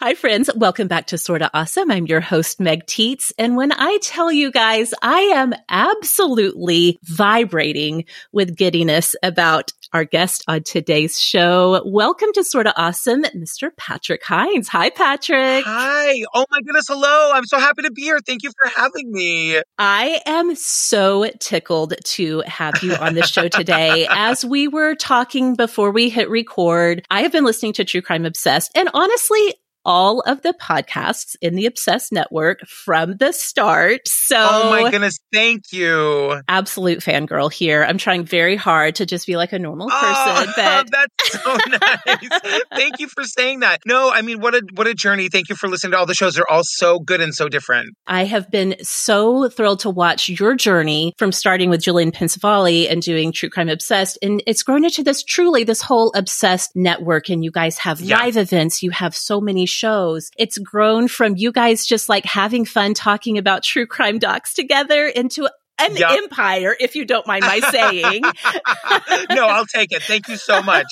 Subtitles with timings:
[0.00, 0.48] Hi, friends.
[0.54, 1.90] Welcome back to Sorta Awesome.
[1.90, 3.32] I'm your host, Meg Tietz.
[3.36, 10.44] And when I tell you guys, I am absolutely vibrating with giddiness about our guest
[10.46, 11.82] on today's show.
[11.84, 13.70] Welcome to Sorta Awesome, Mr.
[13.76, 14.68] Patrick Hinds.
[14.68, 15.64] Hi, Patrick.
[15.64, 16.22] Hi.
[16.32, 16.86] Oh my goodness.
[16.86, 17.32] Hello.
[17.34, 18.20] I'm so happy to be here.
[18.24, 19.60] Thank you for having me.
[19.78, 24.06] I am so tickled to have you on the show today.
[24.10, 28.26] As we were talking before we hit record, I have been listening to True Crime
[28.26, 34.00] Obsessed and honestly, all of the podcasts in the Obsessed Network from the start.
[34.06, 36.40] So, oh my goodness, thank you.
[36.48, 37.84] Absolute fangirl here.
[37.84, 40.04] I'm trying very hard to just be like a normal person.
[40.04, 42.64] Oh, but that's so nice.
[42.74, 43.80] thank you for saying that.
[43.86, 45.28] No, I mean, what a what a journey.
[45.28, 46.34] Thank you for listening to all the shows.
[46.34, 47.94] They're all so good and so different.
[48.06, 53.00] I have been so thrilled to watch your journey from starting with Jillian Pensavalle and
[53.00, 57.28] doing True Crime Obsessed, and it's grown into this truly this whole obsessed network.
[57.30, 58.18] And you guys have yeah.
[58.18, 58.82] live events.
[58.82, 60.30] You have so many shows.
[60.36, 65.06] It's grown from you guys just like having fun talking about true crime docs together
[65.06, 65.48] into
[65.80, 66.10] an yep.
[66.10, 68.22] empire, if you don't mind my saying.
[69.30, 70.02] no, I'll take it.
[70.02, 70.86] Thank you so much.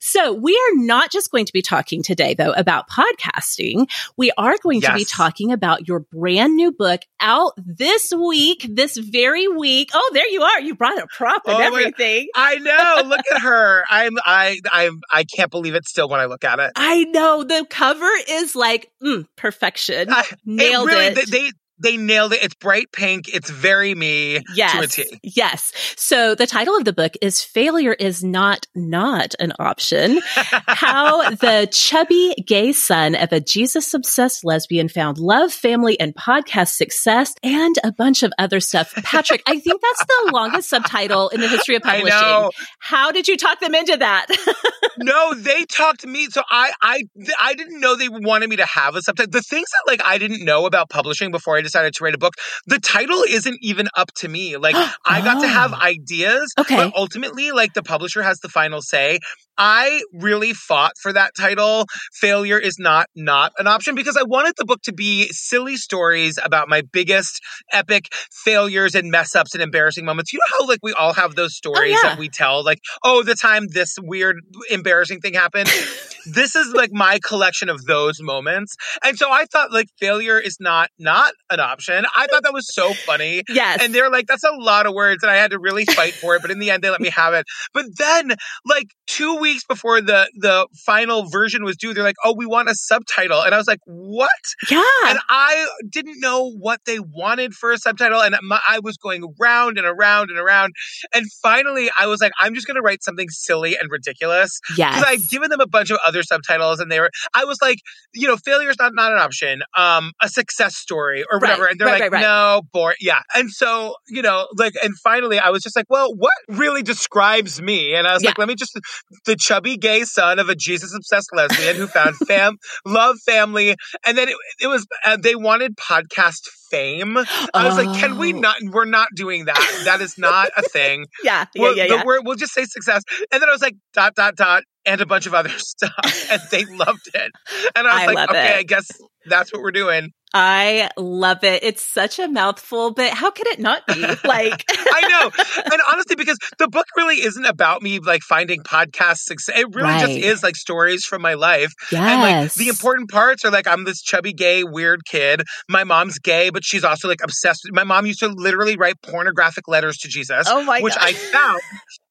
[0.00, 3.88] So, we are not just going to be talking today, though, about podcasting.
[4.16, 4.90] We are going yes.
[4.90, 9.90] to be talking about your brand new book out this week, this very week.
[9.94, 10.60] Oh, there you are.
[10.60, 12.28] You brought a prop and oh, everything.
[12.34, 13.08] I know.
[13.08, 13.84] Look at her.
[13.88, 16.72] I'm, I, I'm, I can't believe it still when I look at it.
[16.76, 17.44] I know.
[17.44, 20.10] The cover is like mm, perfection.
[20.10, 20.92] I, Nailed it.
[20.92, 21.14] Really, it.
[21.14, 22.42] They, they nailed it.
[22.42, 23.28] It's bright pink.
[23.28, 25.72] It's very me yes, Yes.
[25.96, 30.20] So the title of the book is Failure is Not Not an Option.
[30.26, 36.76] How the chubby gay son of a Jesus obsessed lesbian found love, family, and podcast
[36.76, 38.94] success and a bunch of other stuff.
[38.94, 42.50] Patrick, I think that's the longest subtitle in the history of publishing.
[42.78, 44.26] How did you talk them into that?
[44.98, 46.26] no, they talked me.
[46.26, 47.02] So I, I,
[47.40, 49.30] I didn't know they wanted me to have a subtitle.
[49.30, 52.18] The things that like I didn't know about publishing before I decided to write a
[52.18, 52.34] book,
[52.66, 54.56] the title isn't even up to me.
[54.56, 55.80] Like I got to have oh.
[55.80, 56.76] ideas, okay.
[56.76, 59.18] but ultimately, like the publisher has the final say.
[59.58, 61.86] I really fought for that title.
[62.12, 66.38] Failure is not not an option because I wanted the book to be silly stories
[66.42, 67.40] about my biggest
[67.72, 68.08] epic
[68.44, 70.32] failures and mess ups and embarrassing moments.
[70.32, 72.10] You know how like we all have those oh, stories oh, yeah.
[72.10, 74.36] that we tell like, "Oh, the time this weird
[74.70, 75.68] embarrassing thing happened."
[76.26, 78.76] this is like my collection of those moments.
[79.04, 82.04] And so I thought like failure is not not an option.
[82.16, 83.42] I thought that was so funny.
[83.48, 83.82] Yes.
[83.82, 86.36] And they're like that's a lot of words and I had to really fight for
[86.36, 87.46] it, but in the end they let me have it.
[87.72, 88.34] But then
[88.64, 92.68] like 2 weeks before the the final version was due, they're like, "Oh, we want
[92.68, 94.30] a subtitle," and I was like, "What?"
[94.70, 98.96] Yeah, and I didn't know what they wanted for a subtitle, and my, I was
[98.96, 100.74] going around and around and around,
[101.14, 104.90] and finally, I was like, "I'm just going to write something silly and ridiculous." Yeah,
[104.90, 107.78] because I'd given them a bunch of other subtitles, and they were, I was like,
[108.14, 111.70] you know, failure is not not an option, um, a success story or whatever, right,
[111.72, 115.38] and they're right, like, right, "No, boring." Yeah, and so you know, like, and finally,
[115.38, 118.30] I was just like, "Well, what really describes me?" And I was yeah.
[118.30, 118.78] like, "Let me just
[119.24, 124.18] the chubby." gay son of a Jesus obsessed lesbian who found fam, love, family, and
[124.18, 127.16] then it, it was uh, they wanted podcast fame.
[127.54, 128.38] I was like, can we oh.
[128.38, 128.56] not?
[128.62, 129.82] We're not doing that.
[129.84, 131.06] That is not a thing.
[131.24, 131.84] yeah, yeah, yeah.
[131.84, 132.02] yeah.
[132.04, 133.02] we will just say success.
[133.32, 136.40] And then I was like, dot dot dot, and a bunch of other stuff, and
[136.50, 137.32] they loved it.
[137.74, 138.58] And I was I like, okay, it.
[138.58, 138.88] I guess
[139.26, 140.12] that's what we're doing.
[140.34, 141.62] I love it.
[141.62, 143.94] It's such a mouthful, but how could it not be?
[144.26, 145.30] Like, I know.
[145.72, 149.58] And honestly, because the book really isn't about me like finding podcast success.
[149.58, 150.00] It really right.
[150.00, 151.72] just is like stories from my life.
[151.90, 152.02] Yes.
[152.02, 155.42] And like the important parts are like I'm this chubby, gay, weird kid.
[155.68, 157.62] My mom's gay, but she's also like obsessed.
[157.64, 160.46] With, my mom used to literally write pornographic letters to Jesus.
[160.48, 161.04] Oh my Which God.
[161.04, 161.60] I found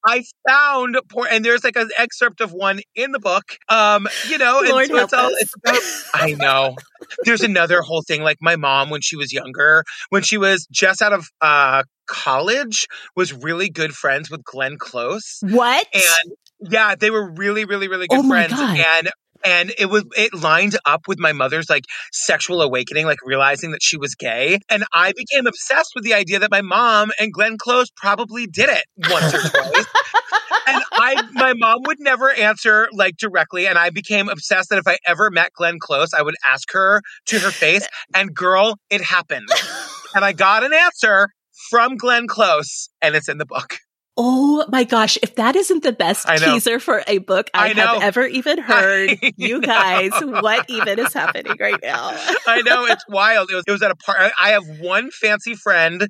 [0.06, 3.58] I found poor, and there's like an excerpt of one in the book.
[3.70, 5.34] Um, you know, Lord so it's all, us.
[5.40, 5.82] it's about,
[6.14, 6.76] I know.
[7.24, 11.02] There's another whole thing like my mom when she was younger, when she was just
[11.02, 15.40] out of uh college, was really good friends with Glenn Close.
[15.42, 15.88] What?
[15.94, 16.36] And
[16.72, 18.54] yeah, they were really, really, really good Oh my friends.
[18.54, 18.78] God.
[18.80, 19.10] And
[19.44, 23.84] and it was it lined up with my mother's like sexual awakening, like realizing that
[23.84, 24.60] she was gay.
[24.70, 28.70] And I became obsessed with the idea that my mom and Glenn Close probably did
[28.70, 29.86] it once or twice.
[30.68, 33.68] and I my mom would never answer like directly.
[33.68, 37.02] And I became obsessed that if I ever met Glenn Close, I would ask her
[37.28, 37.88] to her face.
[38.14, 39.48] And girl, it happened.
[40.16, 41.30] and I got an answer
[41.70, 43.78] from Glenn Close, and it's in the book.
[44.18, 48.02] Oh my gosh, if that isn't the best teaser for a book I, I have
[48.02, 52.12] ever even heard, you guys, what even is happening right now?
[52.48, 53.52] I know it's wild.
[53.52, 54.32] It was, it was at a part.
[54.40, 56.08] I have one fancy friend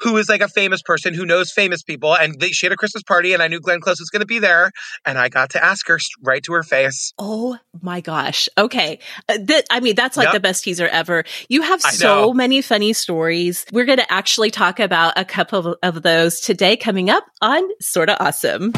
[0.00, 2.76] who is like a famous person who knows famous people, and they, she had a
[2.76, 4.70] Christmas party, and I knew Glenn Close was going to be there,
[5.04, 7.12] and I got to ask her right to her face.
[7.18, 8.48] Oh my gosh.
[8.56, 8.98] Okay.
[9.28, 10.34] Uh, th- I mean, that's like Yep.
[10.34, 11.24] the best teaser ever.
[11.50, 13.66] You have so many funny stories.
[13.72, 17.68] We're going to actually talk about a couple of, of those today coming up on
[17.80, 18.72] Sorta Awesome.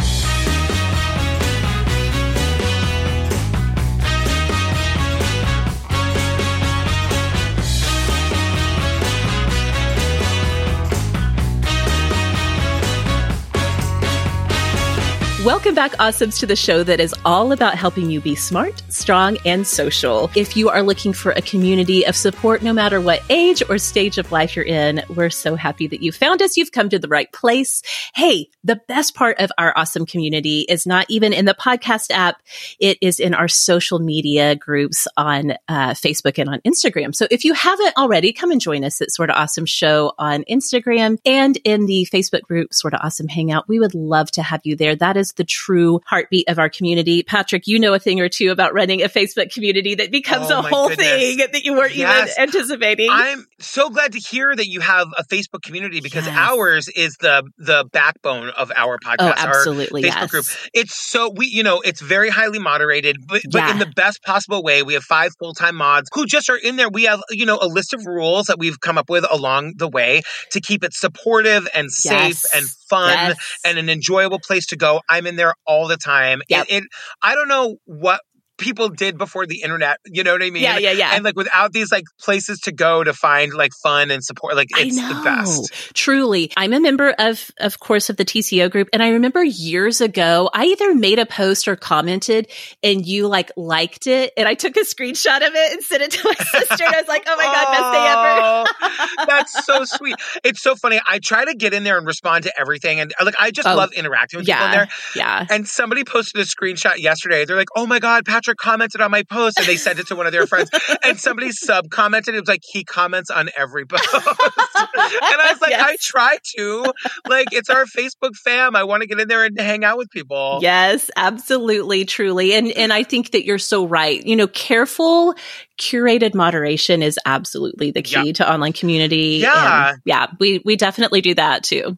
[15.44, 19.36] Welcome back, Awesomes, to the show that is all about helping you be smart, strong,
[19.44, 20.30] and social.
[20.34, 24.16] If you are looking for a community of support, no matter what age or stage
[24.16, 26.56] of life you're in, we're so happy that you found us.
[26.56, 27.82] You've come to the right place.
[28.14, 32.40] Hey, the best part of our awesome community is not even in the podcast app.
[32.78, 37.14] It is in our social media groups on uh, Facebook and on Instagram.
[37.14, 41.18] So if you haven't already, come and join us at Sorta Awesome Show on Instagram
[41.26, 43.68] and in the Facebook group Sorta Awesome Hangout.
[43.68, 44.96] We would love to have you there.
[44.96, 47.22] That is the true heartbeat of our community.
[47.22, 50.58] Patrick, you know a thing or two about running a Facebook community that becomes Oh
[50.58, 51.06] a whole goodness.
[51.06, 52.32] thing that you weren't Yes.
[52.38, 53.08] even anticipating.
[53.10, 56.36] I'm so glad to hear that you have a Facebook community because Yes.
[56.36, 59.16] ours is the the backbone of our oh, podcast.
[59.20, 60.02] oh, our absolutely.
[60.02, 60.30] Facebook yes.
[60.30, 60.44] group.
[60.72, 63.70] It's so we, you know, it's very highly moderated, but but Yeah.
[63.72, 64.82] in the best possible way.
[64.82, 66.88] We have five full time mods who just are in there.
[66.88, 69.88] We have, you know, a list of rules that we've come up with along the
[69.88, 70.22] way
[70.52, 72.46] to keep it supportive and safe Yes.
[72.54, 73.38] and fun Yes.
[73.64, 75.00] and an enjoyable place to go.
[75.08, 76.42] I'm in there all the time.
[76.48, 76.66] Yep.
[76.68, 76.84] It, it
[77.22, 78.20] I don't know what
[78.58, 79.98] people did before the internet.
[80.06, 80.62] You know what I mean?
[80.62, 81.10] yeah, yeah, yeah.
[81.14, 84.68] And like without these like places to go to find like fun and support, like
[84.76, 85.72] it's the best.
[85.94, 86.50] Truly.
[86.56, 88.88] I'm a member of, of course, of the TCO group.
[88.92, 92.48] And I remember years ago, I either made a post or commented
[92.82, 94.32] and you like liked it.
[94.36, 96.84] And I took a screenshot of it and sent it to my sister.
[96.84, 99.26] And I was like, oh my God, best day ever.
[99.28, 100.16] That's so sweet.
[100.44, 101.00] It's so funny.
[101.06, 103.74] I try to get in there and respond to everything, and like I just Oh,
[103.76, 104.88] love interacting with people in there.
[105.16, 105.46] Yeah.
[105.48, 107.44] And somebody posted a screenshot yesterday.
[107.46, 110.16] They're like, "Oh my god, Patrick commented on my post," and they sent it to
[110.16, 110.70] one of their friends.
[111.04, 112.34] And somebody sub commented.
[112.34, 115.82] It was like he comments on every post, and I was like, Yes.
[115.82, 116.92] "I try to.
[117.28, 118.74] Like, it's our Facebook fam.
[118.76, 122.54] I want to get in there and hang out with people." Yes, absolutely, truly.
[122.54, 124.24] And and I think that you're so right.
[124.26, 125.34] You know, careful
[125.78, 129.38] curated moderation is absolutely the key to online community.
[129.42, 129.90] Yeah.
[129.90, 131.96] And yeah, we we definitely do that too.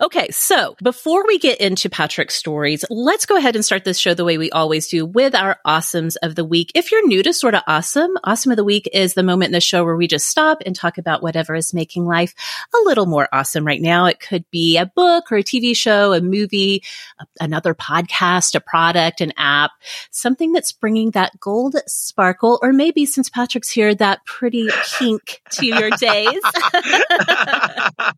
[0.00, 4.14] Okay, so before we get into Patrick's stories, let's go ahead and start this show
[4.14, 6.72] the way we always do with our awesomes of the week.
[6.74, 9.60] If you're new to Sorta Awesome, awesome of the week is the moment in the
[9.60, 12.34] show where we just stop and talk about whatever is making life
[12.74, 14.06] a little more awesome right now.
[14.06, 16.82] It could be a book or a TV show, a movie,
[17.40, 19.72] another podcast, a product, an app,
[20.10, 25.66] something that's bringing that gold sparkle, or maybe since Patrick's here, that pretty pink to
[25.66, 26.40] your days.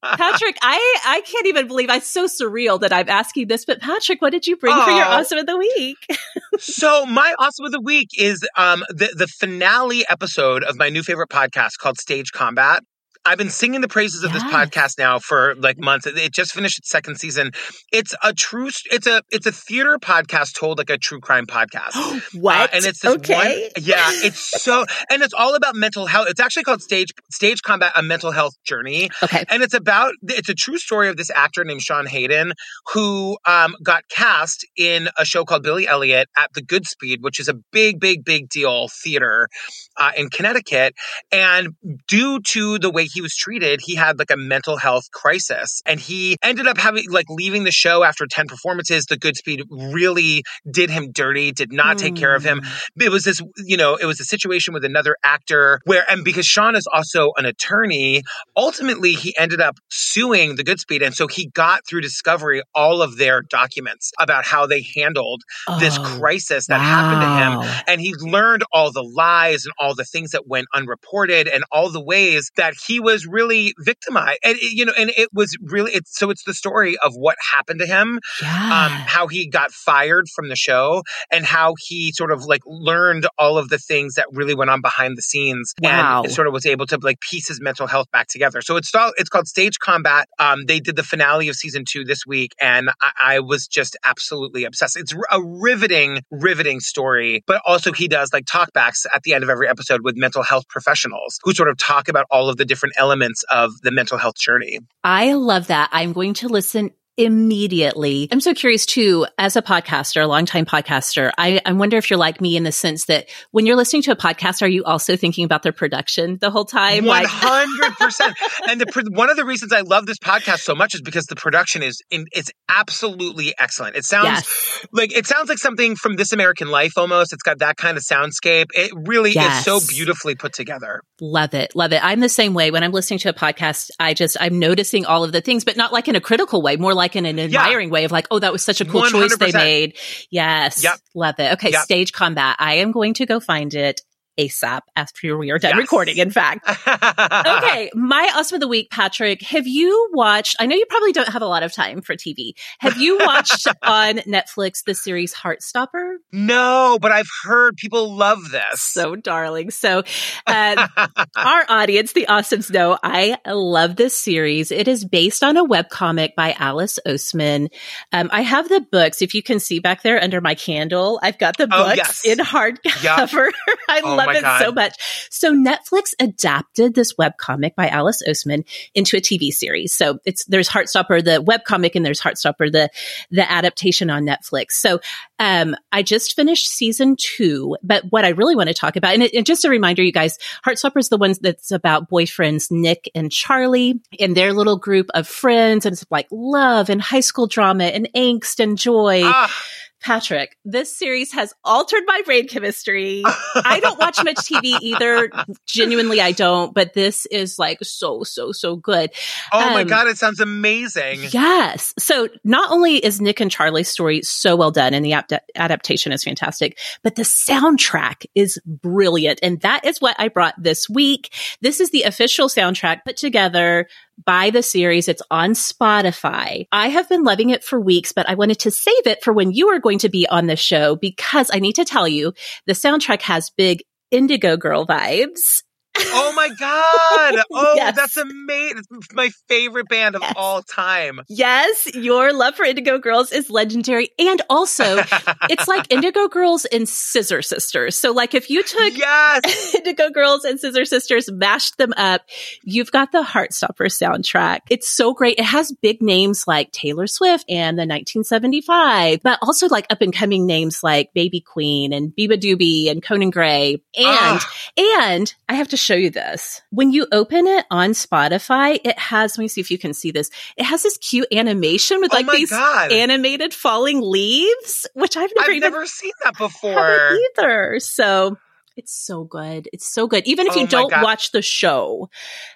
[0.02, 4.20] Patrick, I, I can't even believe it's so surreal that I'm asking this, but Patrick,
[4.22, 5.96] what did you bring for your awesome of the week?
[6.58, 11.02] so my awesome of the week is um the the finale episode of my new
[11.02, 12.82] favorite podcast called Stage Combat.
[13.24, 16.06] I've been singing the praises of this podcast now for like months.
[16.06, 17.50] It- just finished its second season.
[17.92, 18.68] It's a true.
[18.90, 22.22] It's a it's a theater podcast told like a true crime podcast.
[22.40, 22.56] what?
[22.56, 23.34] Uh, and it's this okay.
[23.34, 26.28] one, yeah, it's so, and it's all about mental health.
[26.30, 29.44] It's actually called Stage Stage Combat: A Mental Health Journey, Okay.
[29.50, 32.52] and it's about it's a true story of this actor named Sean Hayden
[32.94, 37.48] who um, got cast in a show called Billy Elliot at the Goodspeed, which is
[37.48, 39.48] a big, big, big deal theater
[39.96, 40.94] uh, in Connecticut,
[41.32, 41.70] and
[42.08, 46.00] due to the way he was treated, he had like a mental health crisis and
[46.00, 49.06] he ended up having like leaving the show after 10 performances.
[49.06, 52.00] The Goodspeed really did him dirty, did not mm.
[52.00, 52.60] take care of him.
[52.62, 53.02] Hmm.
[53.02, 56.46] It was this, you know, it was a situation with another actor where, and because
[56.46, 58.22] Sean is also an attorney,
[58.56, 61.04] ultimately he ended up suing the Goodspeed.
[61.04, 65.78] And so he got through discovery all of their documents about how they handled oh,
[65.78, 66.84] this crisis that wow.
[66.84, 67.84] happened to him.
[67.86, 71.90] And he learned all the lies and all the things that went unreported and all
[71.90, 74.38] the ways that he was really victimized.
[74.44, 77.80] And, you know, and it was really, it's so it's the story of what happened
[77.80, 78.86] to him, um, yeah.
[78.86, 83.26] um, how he got fired from the show and how he sort of like learned
[83.38, 86.22] all of the things that really went on behind the scenes wow.
[86.22, 88.60] and sort of was able to like piece his mental health back together.
[88.62, 90.28] So it's, it's called Stage Combat.
[90.38, 93.96] Um, they did the finale of season two this week and I, I was just
[94.04, 94.96] absolutely obsessed.
[94.96, 99.50] It's a riveting, riveting story, but also he does like talkbacks at the end of
[99.50, 102.89] every episode with mental health professionals who sort of talk about all of the different
[102.96, 104.78] elements of the mental health journey.
[105.04, 105.88] I love that.
[105.92, 108.28] I'm going to listen immediately.
[108.32, 112.18] I'm so curious too, as a podcaster, a longtime podcaster, I, I wonder if you're
[112.18, 115.16] like me in the sense that when you're listening to a podcast, are you also
[115.16, 117.04] thinking about their production the whole time?
[117.04, 118.34] 100%.
[118.68, 121.36] and the, one of the reasons I love this podcast so much is because the
[121.36, 123.96] production is, in, it's absolutely excellent.
[123.96, 124.86] It sounds yes.
[124.92, 127.32] like, it sounds like something from This American Life almost.
[127.32, 128.66] It's got that kind of soundscape.
[128.72, 129.58] It really yes.
[129.58, 131.02] is so beautifully put together.
[131.20, 131.74] Love it.
[131.74, 132.02] Love it.
[132.02, 132.70] I'm the same way.
[132.70, 135.76] When I'm listening to a podcast, I just, I'm noticing all of the things, but
[135.76, 137.92] not like in a critical way, more like like in an admiring yeah.
[137.92, 139.10] way of like, oh, that was such a cool 100%.
[139.10, 139.96] choice they made.
[140.30, 140.82] Yes.
[140.82, 140.98] Yep.
[141.14, 141.52] Love it.
[141.54, 141.70] Okay.
[141.72, 141.82] Yep.
[141.82, 142.56] Stage combat.
[142.58, 144.00] I am going to go find it
[144.40, 145.78] ASAP after we are done yes.
[145.78, 146.66] recording, in fact.
[146.88, 147.90] okay.
[147.94, 151.42] My awesome of the week, Patrick, have you watched, I know you probably don't have
[151.42, 152.52] a lot of time for TV.
[152.78, 156.16] Have you watched on Netflix the series Heartstopper?
[156.32, 158.80] No, but I've heard people love this.
[158.80, 159.70] So darling.
[159.70, 160.02] So,
[160.46, 160.88] uh,
[161.36, 164.70] our audience, the awesomes know I love this series.
[164.70, 167.68] It is based on a webcomic by Alice Oseman.
[168.12, 169.22] Um, I have the books.
[169.22, 171.94] If you can see back there under my candle, I've got the oh, books oh,
[171.94, 172.24] yes.
[172.24, 173.50] in hardcover.
[173.50, 173.54] Yep.
[173.88, 174.29] I oh, love
[174.60, 175.28] so much.
[175.30, 179.92] So Netflix adapted this web comic by Alice Oseman into a TV series.
[179.92, 182.90] So it's there's Heartstopper, the web comic, and there's Heartstopper, the
[183.30, 184.72] the adaptation on Netflix.
[184.72, 185.00] So
[185.38, 189.22] um, I just finished season two, but what I really want to talk about, and,
[189.22, 193.10] it, and just a reminder, you guys, Heartstopper is the one that's about boyfriends Nick
[193.14, 197.46] and Charlie and their little group of friends, and it's like love and high school
[197.46, 199.22] drama and angst and joy.
[199.24, 199.52] Ah
[200.00, 203.22] Patrick, this series has altered my brain chemistry.
[203.24, 205.30] I don't watch much TV either.
[205.66, 209.10] Genuinely, I don't, but this is like so, so, so good.
[209.52, 211.20] Oh um, my God, it sounds amazing.
[211.30, 211.92] Yes.
[211.98, 216.12] So not only is Nick and Charlie's story so well done and the ap- adaptation
[216.12, 219.40] is fantastic, but the soundtrack is brilliant.
[219.42, 221.34] And that is what I brought this week.
[221.60, 223.86] This is the official soundtrack put together
[224.24, 225.08] buy the series.
[225.08, 226.66] It's on Spotify.
[226.72, 229.52] I have been loving it for weeks, but I wanted to save it for when
[229.52, 232.34] you are going to be on the show because I need to tell you
[232.66, 235.62] the soundtrack has big Indigo Girl vibes.
[236.08, 237.44] Oh my god!
[237.52, 237.96] Oh, yes.
[237.96, 238.82] that's amazing!
[238.90, 240.34] It's my favorite band of yes.
[240.36, 241.20] all time.
[241.28, 244.84] Yes, your love for Indigo Girls is legendary, and also
[245.50, 247.96] it's like Indigo Girls and Scissor Sisters.
[247.96, 249.74] So, like, if you took yes!
[249.74, 252.22] Indigo Girls and Scissor Sisters, mashed them up,
[252.62, 254.60] you've got the Heartstopper soundtrack.
[254.70, 255.38] It's so great.
[255.38, 260.14] It has big names like Taylor Swift and the 1975, but also like up and
[260.14, 264.40] coming names like Baby Queen and beabadoobee and Conan Gray, and
[264.76, 266.62] and I have to show you this.
[266.70, 270.12] When you open it on Spotify, it has, let me see if you can see
[270.12, 270.30] this.
[270.56, 272.92] It has this cute animation with oh like these God.
[272.92, 277.80] animated falling leaves, which I've never, I've never seen that before either.
[277.80, 278.36] So
[278.76, 279.68] it's so good.
[279.72, 280.26] It's so good.
[280.26, 281.02] Even if oh you don't God.
[281.02, 282.08] watch the show,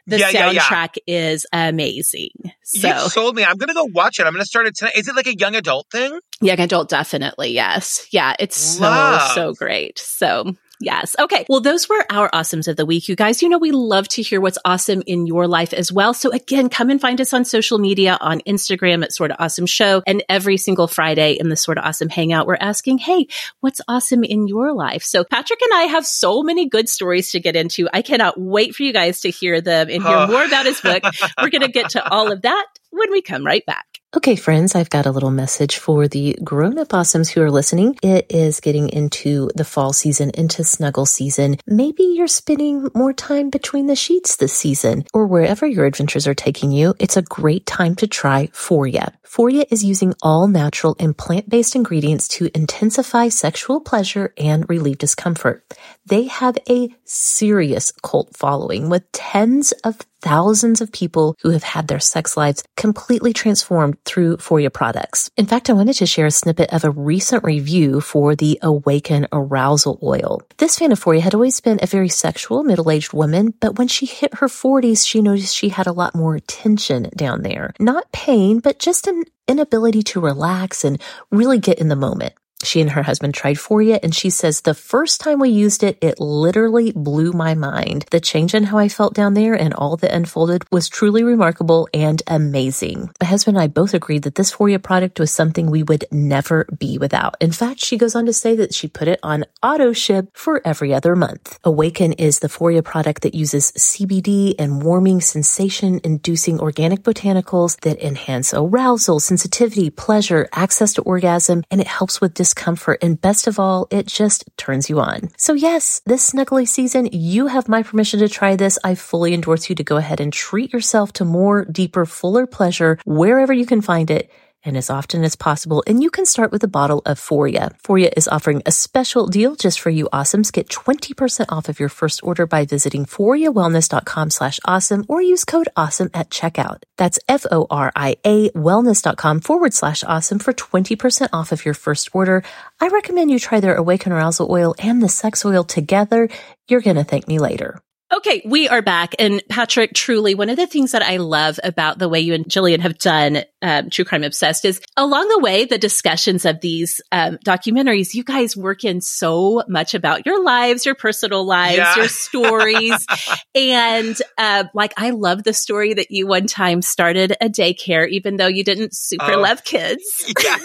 [0.07, 1.31] the yeah, soundtrack yeah, yeah.
[1.33, 2.31] is amazing.
[2.63, 3.45] So you sold me.
[3.45, 4.27] I'm gonna go watch it.
[4.27, 4.95] I'm gonna start it tonight.
[4.97, 6.19] Is it like a young adult thing?
[6.41, 7.53] Young adult, definitely.
[7.53, 8.07] Yes.
[8.11, 8.35] Yeah.
[8.39, 9.33] It's Love.
[9.33, 9.99] so so great.
[9.99, 11.17] So Yes.
[11.19, 11.47] Okay.
[11.49, 13.09] Well, those were our awesomes of the week.
[13.09, 16.13] You guys, you know, we love to hear what's awesome in your life as well.
[16.13, 20.03] So again, come and find us on social media on Instagram at Sorta Awesome Show.
[20.07, 23.29] And every single Friday in the Sorta Awesome Hangout, we're asking, Hey,
[23.61, 25.03] what's awesome in your life?
[25.03, 27.89] So Patrick and I have so many good stories to get into.
[27.91, 30.27] I cannot wait for you guys to hear them and hear oh.
[30.27, 31.03] more about his book.
[31.43, 33.87] We're going to get to all of that when we come right back.
[34.17, 37.97] Okay, friends, I've got a little message for the grown up awesomes who are listening.
[38.01, 41.57] It is getting into the fall season, into snuggle season.
[41.67, 46.35] Maybe you're spending more time between the sheets this season or wherever your adventures are
[46.35, 46.95] taking you.
[47.01, 49.13] It's a great time to try Foria.
[49.27, 55.65] Foria is using all natural and plant-based ingredients to intensify sexual pleasure and relieve discomfort.
[56.07, 61.87] They have a serious cult following with tens of thousands of people who have had
[61.87, 65.31] their sex lives completely transformed through Foria products.
[65.37, 69.29] In fact, I wanted to share a snippet of a recent review for the Awaken
[69.33, 70.41] Arousal Oil.
[70.57, 74.07] This fan of Foria had always been a very sexual middle-aged woman, but when she
[74.07, 77.75] hit her 40s, she noticed she had a lot more tension down there.
[77.79, 82.33] Not pain, but just an inability to relax and really get in the moment.
[82.65, 85.99] She and her husband tried Foria and she says the first time we used it,
[86.01, 88.07] it literally blew my mind.
[88.11, 91.89] The change in how I felt down there and all that unfolded was truly remarkable
[91.93, 93.11] and amazing.
[93.21, 96.67] My husband and I both agreed that this Foria product was something we would never
[96.79, 97.37] be without.
[97.41, 100.61] In fact, she goes on to say that she put it on auto ship for
[100.65, 101.59] every other month.
[101.65, 108.01] Awaken is the Foria product that uses CBD and warming sensation inducing organic botanicals that
[108.05, 113.59] enhance arousal, sensitivity, pleasure, access to orgasm, and it helps with discomfort, and best of
[113.59, 115.31] all, it just turns you on.
[115.37, 118.79] So yes, this snuggly season, you have my permission to try this.
[118.85, 122.99] I fully endorse you to go ahead and treat yourself to more, deeper, fuller pleasure
[123.05, 124.31] wherever you can find it
[124.65, 125.83] and as often as possible.
[125.87, 127.77] And you can start with a bottle of Foria.
[127.83, 130.53] Foria is offering a special deal just for you awesomes.
[130.53, 135.69] Get 20% off of your first order by visiting foriawellness.com slash awesome or use code
[135.77, 136.83] awesome at checkout.
[136.97, 142.43] That's F-O-R-I-A wellness.com forward slash awesome for 20% off of your first order.
[142.81, 146.29] I recommend you try their Awaken Arousal Oil and the Sex Oil together.
[146.69, 147.81] You're going to thank me later.
[148.15, 149.17] Okay, we are back.
[149.19, 152.45] And Patrick, truly, one of the things that I love about the way you and
[152.45, 157.01] Jillian have done um, True Crime Obsessed is along the way, the discussions of these
[157.11, 161.97] um, documentaries, you guys work in so much about your lives, your personal lives, yeah.
[161.97, 163.07] your stories.
[163.55, 168.37] and uh, like, I love the story that you one time started a daycare, even
[168.37, 170.05] though you didn't super oh, love kids.
[170.45, 170.61] Yes.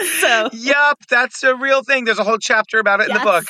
[0.20, 2.04] so, yep, that's a real thing.
[2.04, 3.16] There's a whole chapter about it yes.
[3.16, 3.44] in the book.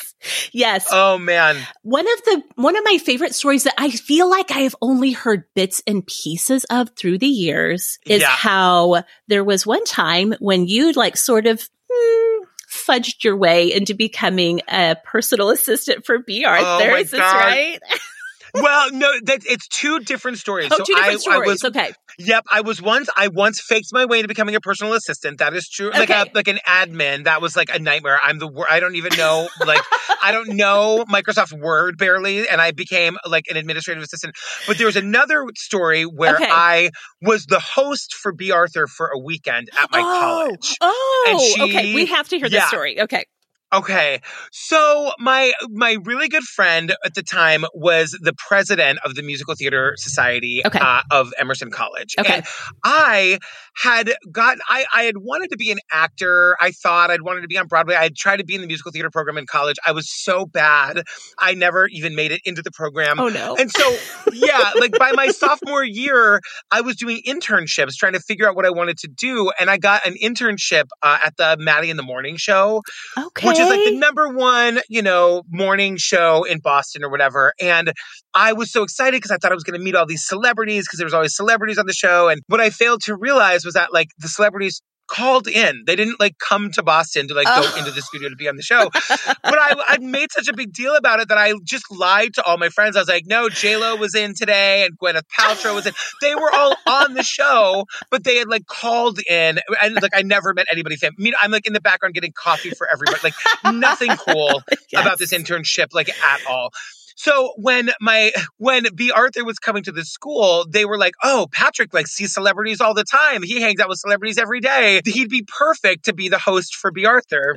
[0.53, 0.89] Yes.
[0.91, 1.57] Oh, man.
[1.83, 5.13] One of the one of my favorite stories that I feel like I have only
[5.13, 8.29] heard bits and pieces of through the years is yeah.
[8.29, 13.95] how there was one time when you like sort of hmm, fudged your way into
[13.95, 16.93] becoming a personal assistant for Arthur.
[16.93, 17.81] Oh is this right?
[18.63, 20.71] well, no, that it's two different stories.
[20.73, 21.49] Oh, so two different I, stories.
[21.49, 21.93] I was, okay.
[22.19, 25.39] Yep, I was once I once faked my way into becoming a personal assistant.
[25.39, 25.89] That is true.
[25.89, 26.01] Okay.
[26.01, 27.25] Like a, like an admin.
[27.25, 28.19] That was like a nightmare.
[28.23, 29.83] I'm the I don't even know like
[30.23, 34.35] I don't know Microsoft Word barely and I became like an administrative assistant.
[34.67, 36.49] But there was another story where okay.
[36.51, 40.03] I was the host for Bea Arthur for a weekend at my oh.
[40.03, 40.77] college.
[40.81, 41.95] Oh, she, okay.
[41.95, 42.61] We have to hear yeah.
[42.61, 43.01] this story.
[43.03, 43.25] Okay.
[43.73, 44.21] Okay.
[44.53, 49.55] So my my really good friend at the time was the president of the Musical
[49.57, 50.79] Theater Society okay.
[50.81, 52.15] uh, of Emerson College.
[52.19, 52.37] Okay.
[52.37, 52.45] And
[52.85, 53.39] I
[53.75, 56.57] had got I, I had wanted to be an actor.
[56.61, 57.97] I thought I'd wanted to be on Broadway.
[57.97, 59.77] I had tried to be in the musical theater program in college.
[59.85, 61.03] I was so bad.
[61.37, 63.19] I never even made it into the program.
[63.19, 63.57] Oh no.
[63.57, 63.97] And so
[64.33, 68.65] yeah, like by my sophomore year, I was doing internships trying to figure out what
[68.65, 69.51] I wanted to do.
[69.59, 72.83] And I got an internship uh, at the Matty in the Morning show.
[73.19, 77.53] Okay which is like the number one, you know, morning show in Boston or whatever.
[77.61, 77.93] And
[78.35, 80.87] I was so excited because I thought I was going to meet all these celebrities
[80.87, 82.29] because there was always celebrities on the show.
[82.29, 85.85] And what I failed to realize was that like the celebrities called in.
[85.87, 87.63] They didn't like come to Boston to like oh.
[87.63, 88.91] go into the studio to be on the show.
[88.93, 92.43] but I, I made such a big deal about it that I just lied to
[92.43, 92.97] all my friends.
[92.97, 95.93] I was like, no, J Lo was in today and Gwyneth Paltrow was in.
[96.21, 100.23] They were all on the show, but they had like called in, and like I
[100.23, 100.97] never met anybody.
[100.97, 103.19] Fam- I mean, I'm like in the background getting coffee for everybody.
[103.23, 105.03] Like nothing cool yes.
[105.03, 106.71] about this internship, like at all.
[107.17, 111.49] So when my when Bea Arthur was coming to the school, they were like, "Oh,
[111.51, 113.43] Patrick like sees celebrities all the time.
[113.43, 115.01] He hangs out with celebrities every day.
[115.05, 117.57] He'd be perfect to be the host for Bea Arthur."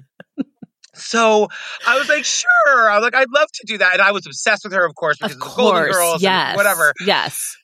[0.95, 1.47] So
[1.87, 2.89] I was like, sure.
[2.89, 3.93] I was like, I'd love to do that.
[3.93, 6.57] And I was obsessed with her, of course, because of, of the Golden Girls yes,
[6.57, 6.93] whatever.
[7.05, 7.55] Yes.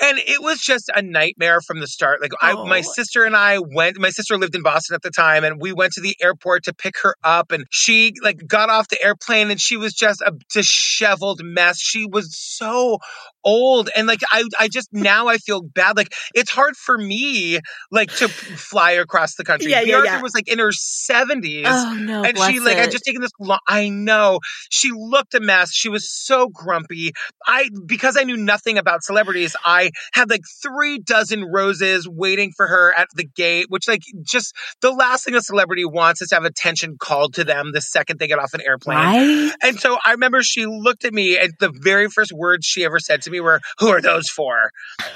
[0.00, 2.22] And it was just a nightmare from the start.
[2.22, 2.64] Like oh.
[2.64, 2.92] I, my oh.
[2.92, 5.92] sister and I went, my sister lived in Boston at the time and we went
[5.94, 9.60] to the airport to pick her up and she like got off the airplane and
[9.60, 11.78] she was just a disheveled mess.
[11.78, 12.98] She was so
[13.44, 17.60] old and like I I just now I feel bad like it's hard for me
[17.90, 19.70] like to fly across the country.
[19.70, 20.22] Yeah, yeah, yeah.
[20.22, 21.64] was like in her 70s.
[21.66, 22.22] Oh no.
[22.22, 22.82] And she like it.
[22.82, 24.40] I just taken this long I know.
[24.70, 25.72] She looked a mess.
[25.72, 27.12] She was so grumpy.
[27.46, 32.66] I because I knew nothing about celebrities, I had like 3 dozen roses waiting for
[32.66, 36.36] her at the gate, which like just the last thing a celebrity wants is to
[36.36, 38.98] have attention called to them the second they get off an airplane.
[38.98, 39.52] Right?
[39.62, 42.98] And so I remember she looked at me and the very first words she ever
[42.98, 44.70] said to me were, Who are those for?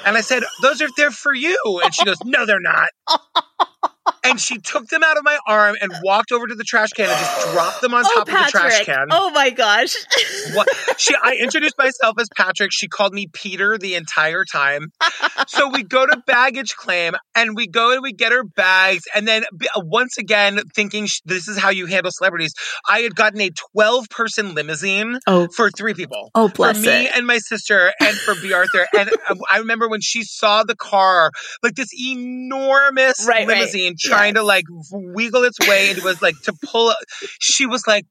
[0.04, 1.80] And I said, Those are there for you.
[1.84, 2.88] And she goes, No, they're not.
[4.30, 7.08] and she took them out of my arm and walked over to the trash can
[7.08, 9.06] and just dropped them on Oh, top of the trash can.
[9.10, 9.94] Oh my gosh.
[10.54, 12.70] What she I introduced myself as Patrick.
[12.72, 14.92] She called me Peter the entire time.
[15.48, 19.04] so we go to baggage claim and we go and we get her bags.
[19.14, 22.54] And then uh, once again, thinking sh- this is how you handle celebrities,
[22.88, 26.30] I had gotten a 12 person limousine Oh, for three people.
[26.34, 27.12] oh, bless For me it.
[27.16, 28.86] and my sister and for Bea Arthur.
[28.96, 31.30] And um, I remember when she saw the car,
[31.62, 33.62] like this enormous Right, right.
[34.16, 36.92] Trying to like wiggle its way and it was like to pull,
[37.40, 38.06] she was like,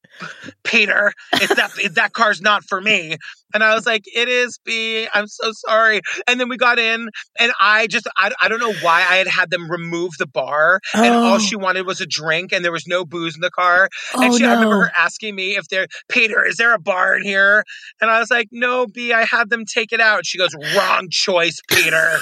[0.64, 3.18] Peter, it's that, that car's not for me.
[3.54, 5.08] And I was like, it is B.
[5.14, 6.02] I'm so sorry.
[6.28, 9.28] And then we got in and I just, I, I don't know why I had
[9.28, 11.40] had them remove the bar and all Oh.
[11.40, 13.90] she wanted was a drink and there was no booze in the car.
[14.14, 17.16] And Oh she, I remember her asking me if there, Peter, is there a bar
[17.16, 17.64] in here?
[18.02, 20.26] And I was like, no, B, I had them take it out.
[20.26, 22.18] She goes, wrong choice, Peter.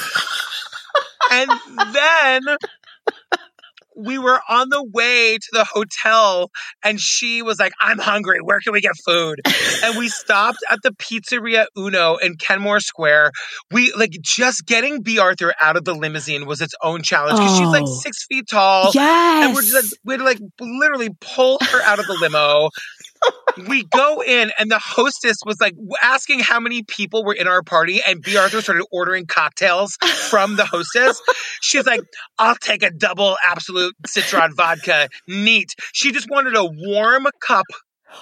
[1.31, 1.49] and
[1.93, 2.41] then
[3.95, 6.49] we were on the way to the hotel
[6.83, 8.39] and she was like, I'm hungry.
[8.41, 9.39] Where can we get food?
[9.83, 13.31] and we stopped at the Pizzeria Uno in Kenmore Square.
[13.71, 17.57] We like just getting Bea Arthur out of the limousine was its own challenge because
[17.57, 17.99] she's like Oh.
[18.01, 18.91] six feet tall.
[18.93, 19.45] yes.
[19.45, 22.69] And we're just, we'd like literally pull her out of the limo.
[23.67, 27.61] We go in, and the hostess was like asking how many people were in our
[27.61, 29.95] party, and Bea Arthur started ordering cocktails
[30.29, 31.21] from the hostess.
[31.61, 32.01] She's like,
[32.39, 35.07] I'll take a double Absolut Citron vodka.
[35.27, 35.75] Neat.
[35.93, 37.65] She just wanted a warm cup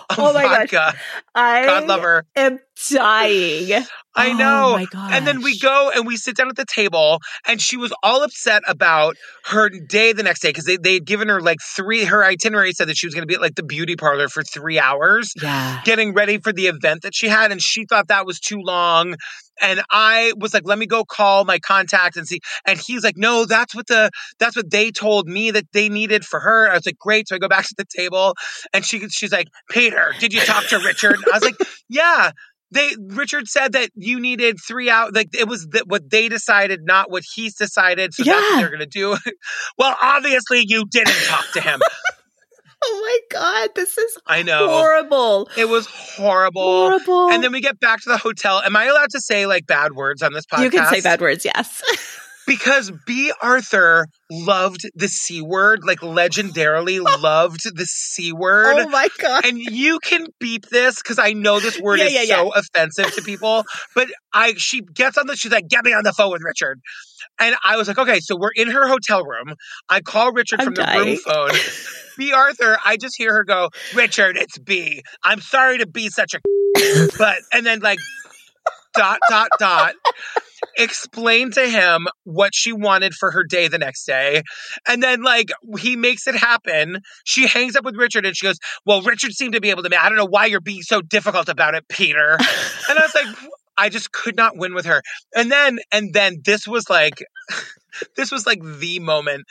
[0.09, 0.71] of Oh my gosh.
[0.71, 0.93] vodka.
[1.35, 2.25] I God love her.
[2.35, 2.59] am
[2.89, 3.85] dying.
[4.15, 4.86] I Oh know.
[5.12, 8.24] And then we go and we sit down at the table, and she was all
[8.24, 12.04] upset about her day the next day because they they had given her like three.
[12.04, 14.43] Her itinerary said that she was going to be at like the beauty parlor for
[14.43, 15.82] three hours, Yeah.
[15.86, 19.15] getting ready for the event that she had, and she thought that was too long.
[19.62, 23.15] And I was like, "Let me go call my contact and see." And he's like,
[23.17, 26.74] "No, that's what the that's what they told me that they needed for her." I
[26.74, 28.36] was like, "Great." So I go back to the table,
[28.74, 31.56] and she she's like, "Peter, did you talk to Richard?" I was like,
[31.88, 32.32] "Yeah."
[32.71, 35.13] They Richard said that you needed three out.
[35.13, 38.13] Like it was that what they decided, not what he's decided.
[38.13, 39.17] So that's what they're gonna do.
[39.77, 41.81] well, obviously you didn't talk to him.
[42.84, 45.47] Oh my god, this is I know horrible.
[45.55, 46.89] it was horrible.
[46.89, 47.29] Horrible.
[47.29, 48.60] And then we get back to the hotel.
[48.60, 50.63] Am I allowed to say like bad words on this podcast?
[50.63, 51.84] you can say bad words, yes.
[52.47, 58.75] because Bea Arthur loved the c word, like legendarily loved the c word.
[58.77, 59.45] oh my god.
[59.45, 63.12] and you can beep this because I know this word Yeah, is yeah, so offensive
[63.13, 63.63] to people.
[63.95, 66.80] But I, she gets on the, she's like, "Get me on the phone with Richard,"
[67.39, 69.56] and I was like, "Okay." So we're in her hotel room.
[69.89, 71.51] I call Richard I'm from the room phone.
[72.17, 75.01] Bea Arthur, I just hear her go, "Richard, it's B.
[75.23, 76.39] I'm sorry to be such a,
[77.17, 77.99] but," and then like,
[78.93, 79.93] dot dot dot.
[80.77, 84.41] Explain to him what she wanted for her day the next day.
[84.88, 86.99] And then, like, he makes it happen.
[87.23, 89.89] She hangs up with Richard and she goes, Well, Richard seemed to be able to.
[89.89, 90.01] Make.
[90.01, 92.31] I don't know why you're being so difficult about it, Peter.
[92.89, 93.36] and I was like,
[93.77, 95.01] I just could not win with her.
[95.36, 97.23] And then, and then this was like,
[98.15, 99.45] this was like the moment.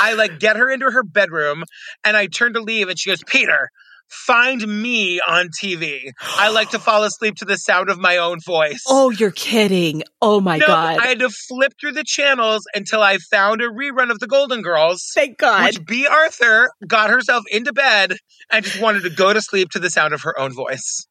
[0.00, 1.64] I like get her into her bedroom
[2.04, 3.70] and I turn to leave and she goes, Peter,
[4.08, 6.10] find me on TV.
[6.20, 8.82] I like to fall asleep to the sound of my own voice.
[8.88, 10.02] Oh, you're kidding.
[10.22, 10.98] Oh my No, god.
[10.98, 14.62] I had to flip through the channels until I found a rerun of the Golden
[14.62, 15.02] Girls.
[15.14, 15.64] Thank God.
[15.64, 18.16] Which Bea Arthur got herself into bed
[18.52, 21.06] and just wanted to go to sleep to the sound of her own voice.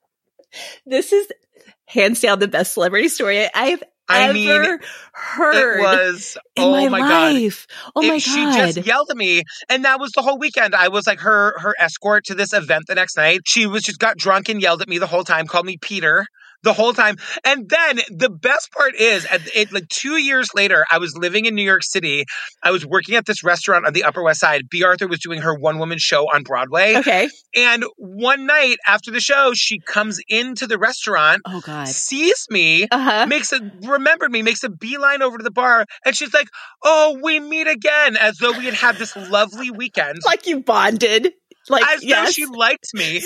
[0.85, 1.27] this is
[1.93, 4.79] hands down the best celebrity story I've I ever mean,
[5.13, 7.33] heard It was, in oh my, my, God.
[7.35, 7.67] life.
[7.95, 8.19] Oh It- my god!
[8.21, 10.75] She just yelled at me, and that was the whole weekend.
[10.75, 13.41] I was like her her escort to this event the next night.
[13.45, 16.25] She was just got drunk and yelled at me the whole time, called me Peter
[16.63, 17.17] the whole time.
[17.45, 21.45] And then the best part is, at it like two years later, I was living
[21.45, 22.25] in New York City.
[22.61, 24.69] I was working at this restaurant on the Upper West Side.
[24.69, 27.29] Bea Arthur was doing her one woman show on Broadway, okay.
[27.55, 31.87] and one night after the show, she comes into the restaurant, Oh god.
[31.87, 32.87] sees me.
[32.89, 33.25] Uh-huh.
[33.27, 36.47] Makes a remembered me, makes a beeline over to the bar, and she's like,
[36.83, 40.19] "Oh, we meet again," as though we had had this lovely weekend.
[40.25, 41.31] Like you bonded.
[41.69, 43.21] Like as though she liked me,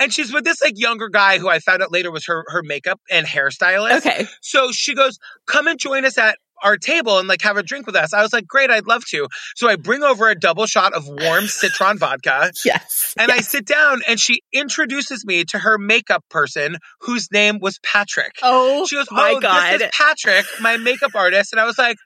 [0.00, 2.62] and she's with this like younger guy who I found out later was her her
[2.62, 3.98] makeup and hairstylist.
[3.98, 4.26] okay.
[4.42, 7.86] So she goes, "Come and join us at our table and like have a drink
[7.86, 9.26] with us." I was like, "Great, I'd love to."
[9.56, 12.52] So I bring over a double shot of warm citron vodka.
[12.64, 13.14] Yes.
[13.18, 17.78] And I sit down and she introduces me to her makeup person whose name was
[17.82, 18.38] Patrick.
[18.42, 19.80] Oh She goes, my "Oh, god.
[19.80, 21.96] this is Patrick, my makeup artist," and I was like,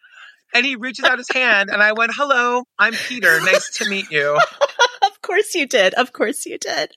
[0.55, 3.41] and he reaches out his hand, and I went, "Hello, I'm Peter.
[3.41, 4.39] Nice to meet you."
[5.25, 5.95] of course you did.
[5.95, 6.93] Of course you did.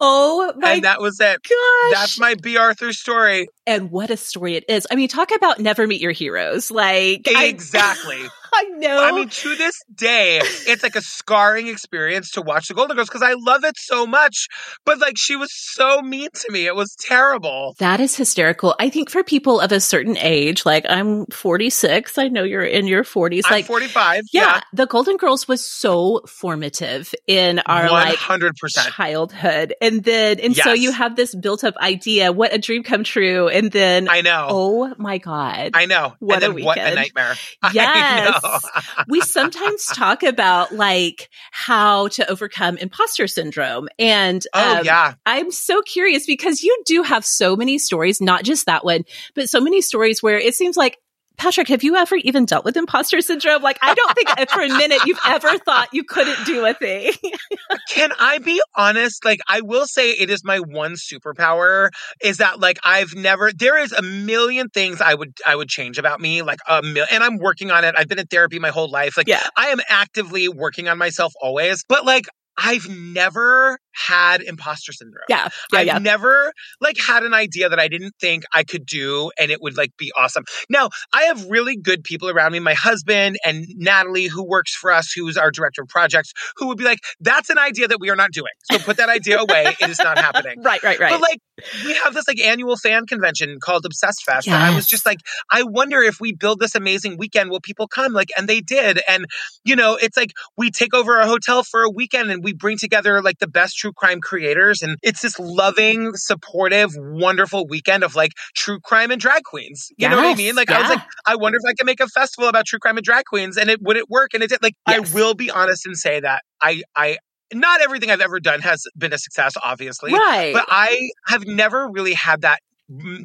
[0.00, 1.40] Oh my And that was it.
[1.42, 1.92] gosh.
[1.92, 3.48] That's my Bea Arthur story.
[3.66, 4.86] and what a story it is.
[4.90, 6.70] I mean, talk about never meet your heroes.
[6.70, 8.22] Like Exactly.
[8.50, 9.04] I, know.
[9.04, 13.08] I mean, to this day, it's like a scarring experience to watch the Golden Girls
[13.08, 14.48] because I love it so much.
[14.86, 16.64] But like, she was so mean to me.
[16.66, 17.74] It was terrible.
[17.78, 18.74] that is hysterical.
[18.80, 22.86] I think for people of a certain age, like I'm 46, I know you're in
[22.86, 23.42] your 40s.
[23.46, 24.24] I'm like, 45.
[24.32, 24.60] yeah, Yeah.
[24.72, 28.52] the Golden Girls was so formative in our like 100%.
[28.92, 29.74] childhood.
[29.88, 33.48] And then, and so you have this built up idea, what a dream come true.
[33.48, 34.46] And then, I know.
[34.50, 35.70] oh my God.
[35.72, 36.14] I know.
[36.18, 37.34] What and a then what a nightmare.
[37.72, 38.64] Yes.
[39.08, 43.88] We sometimes talk about like how to overcome imposter syndrome.
[43.98, 45.14] And oh, um, yeah.
[45.24, 49.48] I'm so curious because you do have so many stories, not just that one, but
[49.48, 50.98] so many stories where it seems like
[51.38, 53.62] Patrick, have you ever even dealt with imposter syndrome?
[53.62, 57.12] Like, I don't think for a minute you've ever thought you couldn't do a thing.
[57.90, 59.24] Can I be honest?
[59.24, 61.90] Like, I will say it is my one superpower
[62.22, 65.98] is that like I've never there is a million things I would I would change
[65.98, 67.94] about me, like a mil and I'm working on it.
[67.96, 69.16] I've been in therapy my whole life.
[69.16, 69.42] Like Yeah.
[69.56, 71.84] I am actively working on myself always.
[71.88, 72.26] But like
[72.58, 75.24] I've never had imposter syndrome.
[75.28, 75.48] yeah.
[75.72, 75.78] Yeah.
[75.80, 75.98] I've Yeah.
[75.98, 79.76] never like had an idea that I didn't think I could do and it would
[79.76, 80.44] like be awesome.
[80.70, 84.92] Now, I have really good people around me, my husband and Natalie who works for
[84.92, 88.10] us, who's our director of projects, who would be like, that's an idea that we
[88.10, 88.52] are not doing.
[88.70, 89.74] So put that idea away.
[89.80, 90.60] It is not happening.
[90.62, 90.82] Right.
[90.82, 90.98] Right.
[90.98, 91.10] Right.
[91.12, 91.38] But like
[91.84, 94.46] we have this like annual fan convention called Obsessed Fest.
[94.46, 95.18] And I was just like,
[95.50, 98.12] I wonder if we build this amazing weekend, will people come?
[98.12, 99.00] Like, and they did.
[99.08, 99.26] And
[99.64, 102.78] you know, it's like we take over a hotel for a weekend and we bring
[102.78, 104.82] together like the best true crime creators.
[104.82, 109.88] And it's this loving, supportive, wonderful weekend of like true crime and drag queens.
[109.96, 110.54] You know what I mean?
[110.54, 112.96] Like I was like, I wonder if I can make a festival about true crime
[112.96, 114.34] and drag queens and it would it work?
[114.34, 115.12] And it did like Yes.
[115.12, 117.18] I will be honest and say that I I
[117.52, 120.12] not everything I've ever done has been a success, obviously.
[120.12, 120.52] right.
[120.52, 122.60] But I have never really had that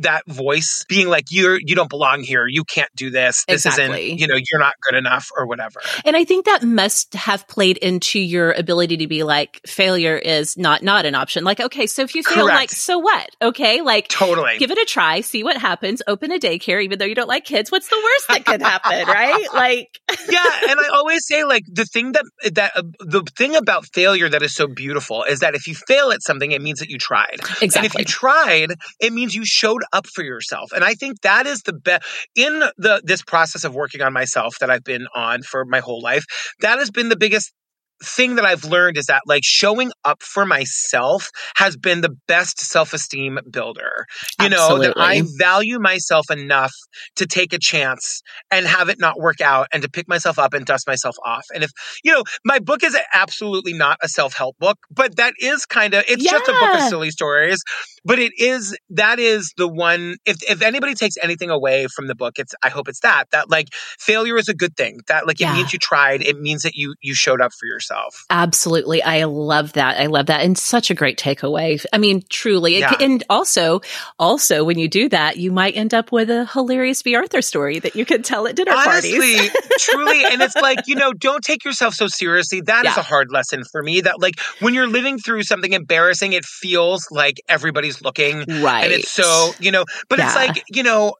[0.02, 4.08] that voice being like you're you don't belong here you can't do this this Exactly.
[4.08, 7.48] isn't you know you're not good enough or whatever And I think that must have
[7.48, 11.44] played into your ability to be like, failure is not not an option.
[11.44, 12.56] Like, okay, so if you feel Correct.
[12.60, 13.30] like, so what?
[13.42, 17.06] Okay, like totally give it a try, see what happens, open a daycare, even though
[17.06, 17.72] you don't like kids.
[17.72, 19.48] What's the worst that could happen, right?
[19.54, 20.00] Like,
[20.30, 24.28] yeah and i always say like the thing that that uh, the thing about failure
[24.28, 26.98] that is so beautiful is that if you fail at something it means that you
[26.98, 30.72] tried exactly and if you tried it means you showed up for yourself.
[30.74, 32.04] And i think that is the best
[32.36, 36.02] in the this process of working on myself that i've been on for my whole
[36.02, 36.26] life
[36.62, 37.52] that has been the biggest
[38.04, 42.60] thing that I've learned is that like showing up for myself has been the best
[42.60, 44.06] self-esteem builder.
[44.40, 46.74] You know, that I value myself enough
[47.16, 50.54] to take a chance and have it not work out and to pick myself up
[50.54, 51.46] and dust myself off.
[51.54, 51.72] And if,
[52.04, 56.04] you know, my book is absolutely not a self-help book, but that is kind of
[56.08, 57.64] it's just a book of silly stories,
[58.04, 62.16] but it is that is the one if if anybody takes anything away from the
[62.16, 63.68] book, it's I hope it's that that like
[64.00, 65.00] failure is a good thing.
[65.08, 65.54] That like Yeah.
[65.54, 67.93] it means you tried, it means that you you showed up for yourself.
[68.30, 69.02] Absolutely.
[69.04, 70.00] I love that.
[70.00, 70.42] I love that.
[70.42, 71.84] And such a great takeaway.
[71.94, 72.80] I mean, truly.
[72.80, 72.96] Yeah.
[73.00, 73.82] And also,
[74.20, 77.80] also when you do that, you might end up with a hilarious Bea Arthur story
[77.80, 79.52] that you can tell at dinner Honestly, parties.
[79.80, 80.24] truly.
[80.26, 82.62] And it's like, you know, don't take yourself so seriously.
[82.62, 83.02] That is Yeah.
[83.02, 84.02] a hard lesson for me.
[84.02, 88.40] That, like, when you're living through something embarrassing, it feels like everybody's looking.
[88.62, 88.84] right.
[88.86, 91.16] And it's so, you know, but it's like, you know,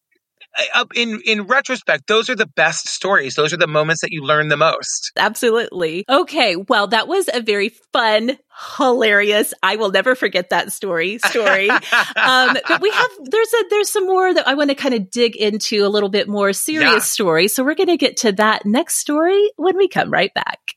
[0.96, 4.50] in in retrospect those are the best stories those are the moments that you learn
[4.50, 6.06] the most Absolutely.
[6.10, 6.56] Okay.
[6.56, 8.38] Well, that was a very fun,
[8.78, 9.54] hilarious.
[9.64, 11.20] I will never forget that story.
[11.20, 11.70] Story.
[12.16, 15.10] um, but we have there's a there's some more that I want to kind of
[15.10, 17.00] dig into a little bit more serious Yeah.
[17.00, 17.48] story.
[17.48, 20.74] So we're going to get to that next story when we come right back.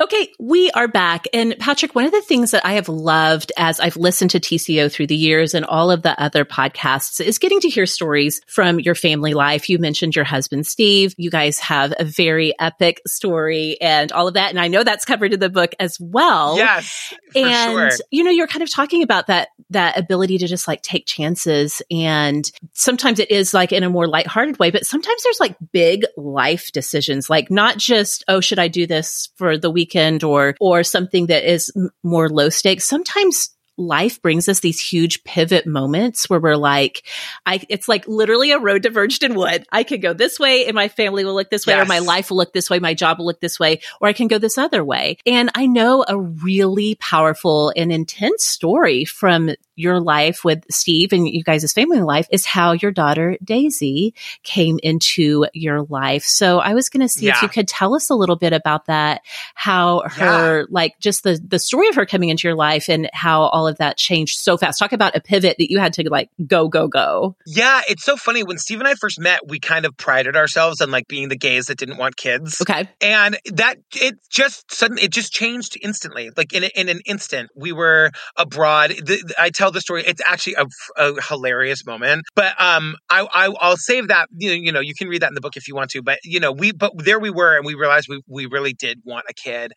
[0.00, 1.26] Okay, we are back.
[1.32, 4.90] And Patrick, one of the things that I have loved as I've listened to TCO
[4.90, 8.80] through the years and all of the other podcasts is getting to hear stories from
[8.80, 9.68] your family life.
[9.68, 11.14] You mentioned your husband, Steve.
[11.18, 14.50] You guys have a very epic story and all of that.
[14.50, 16.56] And I know that's covered in the book as well.
[16.56, 20.46] yes for and sure you know, you're kind of talking about that that ability to
[20.46, 24.84] just like take chances and sometimes it is like in a more lighthearted way, but
[24.84, 29.56] sometimes there's like big life decisions, like not just, oh, should I do this for
[29.56, 32.84] the weekend or or something that is more low stakes.
[32.84, 37.06] Sometimes life brings us these huge pivot moments where we're like,
[37.46, 39.64] I, it's like literally a road diverged in wood.
[39.72, 42.30] I could go this way and my family will look this way or my life
[42.30, 42.78] will look this way.
[42.78, 45.16] My job will look this way, or I can go this other way.
[45.26, 51.28] And I know a really powerful and intense story from your life with Steve and
[51.28, 56.24] you guys' family life is how your daughter Daisy came into your life.
[56.24, 57.36] So I was going to see yeah.
[57.36, 59.22] if you could tell us a little bit about that,
[59.54, 60.66] how her, yeah.
[60.68, 63.78] like just the, the story of her coming into your life and how all of
[63.78, 64.78] that changed so fast.
[64.78, 67.36] Talk about a pivot that you had to like go, go, go.
[67.46, 67.80] Yeah.
[67.88, 68.42] It's so funny.
[68.42, 71.36] When Steve and I first met, we kind of prided ourselves on like being the
[71.36, 72.60] gays that didn't want kids.
[72.60, 72.88] Okay.
[73.00, 76.30] And that, it just suddenly, it just changed instantly.
[76.36, 78.90] Like in, in an instant, we were abroad.
[78.90, 80.02] The, I tell the story.
[80.06, 84.28] It's actually a, a hilarious moment, but um, I, I will save that.
[84.36, 86.02] You know, you know, you can read that in the book if you want to.
[86.02, 89.00] But you know, we but there we were, and we realized we we really did
[89.04, 89.72] want a kid,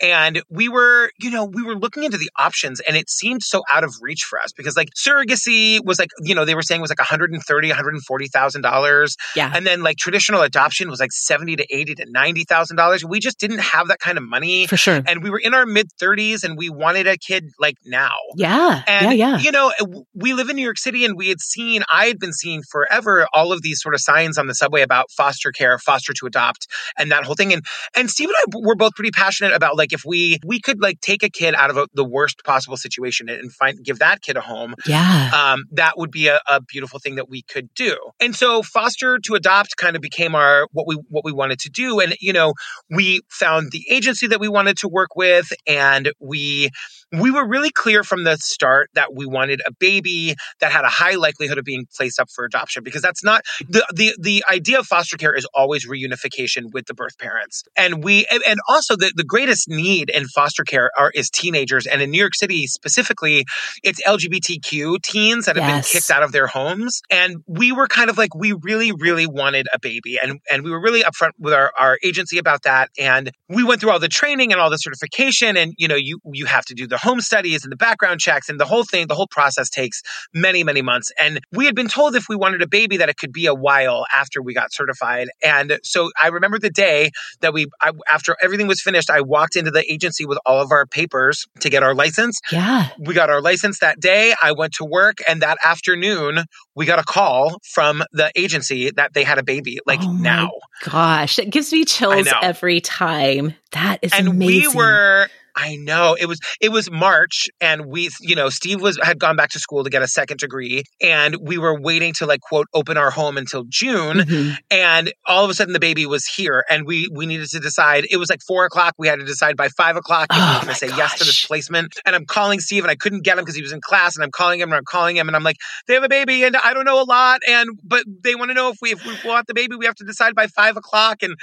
[0.00, 3.62] and we were, you know, we were looking into the options and it seemed so
[3.70, 6.80] out of reach for us because like surrogacy was like, you know, they were saying
[6.80, 9.16] was like 130, 140,000 dollars.
[9.36, 9.52] Yeah.
[9.54, 13.04] And then like traditional adoption was like 70 to 80 to 90,000 dollars.
[13.04, 14.66] We just didn't have that kind of money.
[14.66, 15.02] For sure.
[15.06, 18.16] And we were in our mid 30s and we wanted a kid like now.
[18.36, 18.82] Yeah.
[18.88, 19.38] And, yeah, yeah.
[19.38, 19.72] you know,
[20.14, 23.28] we live in New York City and we had seen, I had been seeing forever
[23.32, 26.66] all of these sort of signs on the subway about foster care, foster to adopt,
[26.98, 27.52] and that whole thing.
[27.52, 30.80] And, and Steve and I were both pretty passionate about like, if we we could
[30.80, 34.22] like take a kid out of a, the worst possible situation and find give that
[34.22, 35.30] kid a home yeah.
[35.34, 37.96] um, that would be a, a, beautiful thing that we could do.
[38.20, 41.70] And so foster to adopt kind of became our what we what we wanted to
[41.70, 42.00] do.
[42.00, 42.54] And you know
[42.90, 46.70] we found the agency that we wanted to work with and we
[47.12, 50.88] we were really clear from the start that we wanted a baby that had a
[50.88, 54.78] high likelihood of being placed up for adoption because that's not the the the idea
[54.78, 57.64] of foster care is always reunification with the birth parents.
[57.76, 61.86] And we and also the, the greatest need in foster care are is teenagers.
[61.86, 63.44] And in New York City specifically
[63.82, 65.92] it's LGBTQ teens that have yes.
[65.92, 67.02] been kicked out of their homes.
[67.10, 70.18] And we were kind of like we really really wanted a baby.
[70.22, 72.88] And and we were really upfront with our, our agency about that.
[72.98, 75.58] And we went through all the training and all the certification.
[75.58, 78.48] And you know you you have to do the home studies and the background checks
[78.48, 81.12] and the whole thing, the whole process takes many, many months.
[81.20, 83.54] And we had been told if we wanted a baby that it could be a
[83.54, 85.28] while after we got certified.
[85.44, 87.10] And so I remember the day
[87.40, 90.70] that we, I, after everything was finished, I walked into the agency with all of
[90.70, 92.40] our papers to get our license.
[92.50, 92.88] Yeah.
[92.98, 94.34] We got our license that day.
[94.42, 99.12] I went to work and that afternoon we got a call from the agency that
[99.12, 100.50] they had a baby like oh now.
[100.84, 103.54] Gosh, it gives me chills every time.
[103.72, 104.70] That is and amazing.
[104.70, 108.98] we were I know it was it was March and we you know Steve was
[109.02, 112.26] had gone back to school to get a second degree and we were waiting to
[112.26, 114.54] like quote open our home until June mm-hmm.
[114.70, 118.06] and all of a sudden the baby was here and we we needed to decide
[118.10, 120.54] it was like four o'clock we had to decide by five o'clock if oh we
[120.54, 120.98] were going to say gosh.
[120.98, 123.62] yes to this placement and I'm calling Steve and I couldn't get him because he
[123.62, 125.94] was in class and I'm calling him and I'm calling him and I'm like they
[125.94, 128.70] have a baby and I don't know a lot and but they want to know
[128.70, 131.34] if we if we want the baby we have to decide by five o'clock and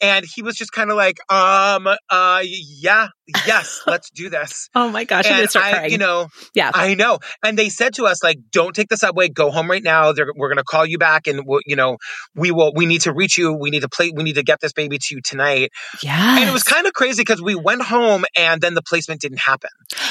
[0.00, 3.08] and he was just kind of like um uh yeah,
[3.46, 4.68] yeah yes, let's do this.
[4.76, 5.90] Oh my gosh, and I, crying.
[5.90, 7.18] you know, yeah, I know.
[7.42, 10.12] And they said to us like, don't take the subway, go home right now.
[10.12, 11.96] They're, we're going to call you back, and we'll, you know,
[12.34, 12.72] we will.
[12.74, 13.54] We need to reach you.
[13.54, 14.12] We need to play.
[14.14, 15.72] We need to get this baby to you tonight.
[16.02, 19.22] Yeah, and it was kind of crazy because we went home, and then the placement
[19.22, 19.70] didn't happen,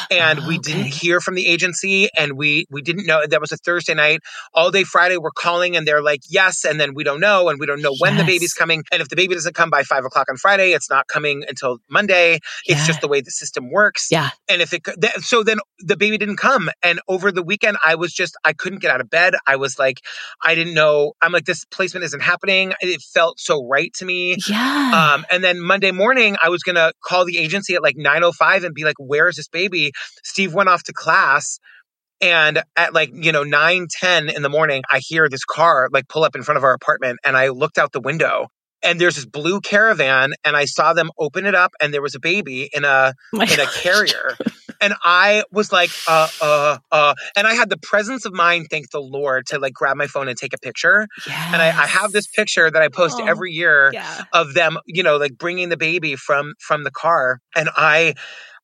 [0.10, 3.52] and oh, we didn't hear from the agency, and we we didn't know that was
[3.52, 4.22] a Thursday night.
[4.54, 7.60] All day Friday, we're calling, and they're like, yes, and then we don't know, and
[7.60, 8.02] we don't know yes.
[8.02, 10.72] when the baby's coming, and if the baby doesn't come by five o'clock on Friday,
[10.72, 12.40] it's not coming until Monday.
[12.66, 14.08] It's just the way the system works.
[14.12, 14.30] Yeah.
[14.48, 14.84] And if it,
[15.20, 16.70] so then the baby didn't come.
[16.84, 19.36] And over the weekend, I was just, I couldn't get out of bed.
[19.46, 20.02] I was like,
[20.42, 21.14] I didn't know.
[21.22, 22.74] I'm like, this placement isn't happening.
[22.82, 24.38] It felt so right to me.
[24.48, 25.14] Yeah.
[25.16, 28.66] Um, and then Monday morning, I was going to call the agency at like 9.05
[28.66, 29.92] and be like, where is this baby?
[30.24, 31.60] Steve went off to class.
[32.22, 36.08] And at like, you know, 9, 10 in the morning, I hear this car like
[36.08, 37.20] pull up in front of our apartment.
[37.26, 38.48] And I looked out the window
[38.86, 42.16] and there's this blue caravan and I saw them open it up and there was
[42.16, 44.36] a baby in a oh in a carrier.
[44.82, 48.92] and I was like, uh, uh, uh, and I had the presence of mind, thank
[48.92, 51.08] the Lord, to like grab my phone and take a picture.
[51.28, 51.54] Yes.
[51.54, 54.24] And I, I, have this picture that I post oh, every year yeah.
[54.34, 57.40] of them, you know, like bringing the baby from from the car.
[57.56, 58.16] And I,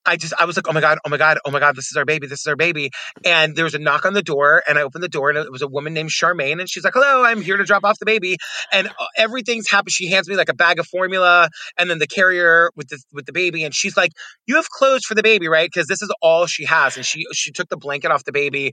[0.05, 1.91] I just, I was like, oh my God, oh my God, oh my God, this
[1.91, 2.89] is our baby, this is our baby.
[3.25, 5.51] And there was a knock on the door, and I opened the door, and it
[5.51, 8.05] was a woman named Charmaine, and she's like, hello, I'm here to drop off the
[8.05, 8.37] baby.
[8.71, 9.91] And uh, everything's happened.
[9.91, 13.25] She hands me like a bag of formula, and then the carrier with the with
[13.25, 14.11] the baby, and she's like,
[14.47, 15.69] you have clothes for the baby, right?
[15.71, 16.97] Because this is all she has.
[16.97, 18.71] And she she took the blanket off the baby.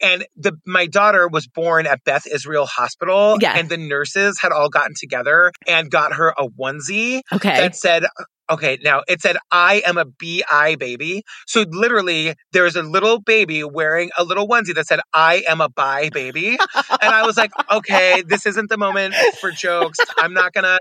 [0.00, 3.56] And the my daughter was born at Beth Israel Hospital, yeah.
[3.56, 7.56] and the nurses had all gotten together and got her a onesie okay.
[7.56, 8.04] that said
[8.50, 11.22] Okay, now it said, I am a BI baby.
[11.46, 15.60] So literally, there was a little baby wearing a little onesie that said, I am
[15.60, 16.58] a bi baby.
[17.00, 19.98] and I was like, okay, this isn't the moment for jokes.
[20.18, 20.78] I'm not to,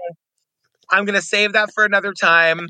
[0.90, 2.68] I'm to save that for another time.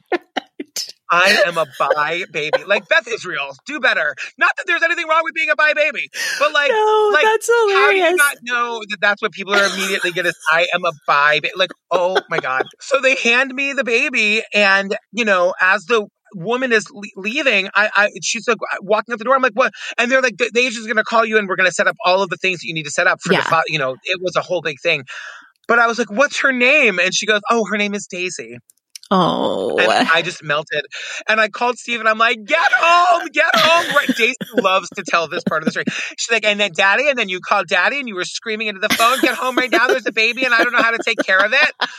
[1.12, 2.64] I am a bi baby.
[2.66, 4.16] Like Beth Israel, do better.
[4.38, 7.48] Not that there's anything wrong with being a bi baby, but like, no, like that's
[7.48, 7.76] hilarious.
[7.78, 10.32] how do you not know that that's what people are immediately going to?
[10.32, 10.38] say?
[10.52, 11.40] I am a bi.
[11.42, 11.50] Ba-.
[11.56, 12.64] Like, oh my god.
[12.80, 16.86] So they hand me the baby, and you know, as the woman is
[17.18, 19.36] leaving, I, I, she's like uh, walking out the door.
[19.36, 19.74] I'm like, what?
[19.98, 21.88] And they're like, the, the agent's going to call you, and we're going to set
[21.88, 23.42] up all of the things that you need to set up for Yeah.
[23.50, 25.04] the, you know, it was a whole big thing.
[25.68, 27.00] But I was like, what's her name?
[27.00, 28.58] And she goes, oh, her name is Daisy.
[29.14, 30.86] Oh, And I just melted.
[31.28, 33.96] And I called Steve and I'm like, get home, get home.
[33.96, 34.08] Right.
[34.08, 35.84] Daisy loves to tell this part of the story.
[36.18, 38.80] She's like, and then daddy, and then you called daddy and you were screaming into
[38.80, 39.88] the phone, get home right now.
[39.88, 41.90] There's a baby and I don't know how to take care of it.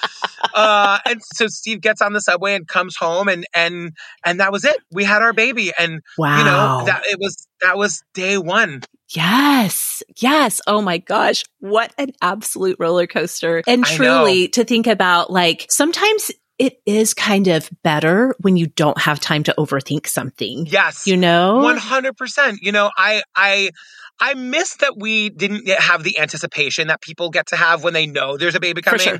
[0.55, 3.93] Uh, and so Steve gets on the subway and comes home and, and,
[4.25, 4.77] and that was it.
[4.91, 5.71] We had our baby.
[5.79, 6.39] And, wow.
[6.39, 8.83] you know, that it was, that was day one.
[9.11, 10.03] Yes.
[10.19, 10.63] Yes.
[10.67, 11.45] Oh my gosh.
[11.61, 13.63] What an absolute roller coaster.
[13.67, 18.99] And truly to think about like sometimes it is kind of better when you don't
[19.01, 20.67] have time to overthink something.
[20.67, 21.07] Yes.
[21.07, 21.59] You know?
[21.59, 22.61] One hundred percent.
[22.63, 23.71] You know, I I
[24.25, 28.07] I miss that we didn't have the anticipation that people get to have when they
[28.07, 29.01] know there's a baby coming.
[29.01, 29.19] sure.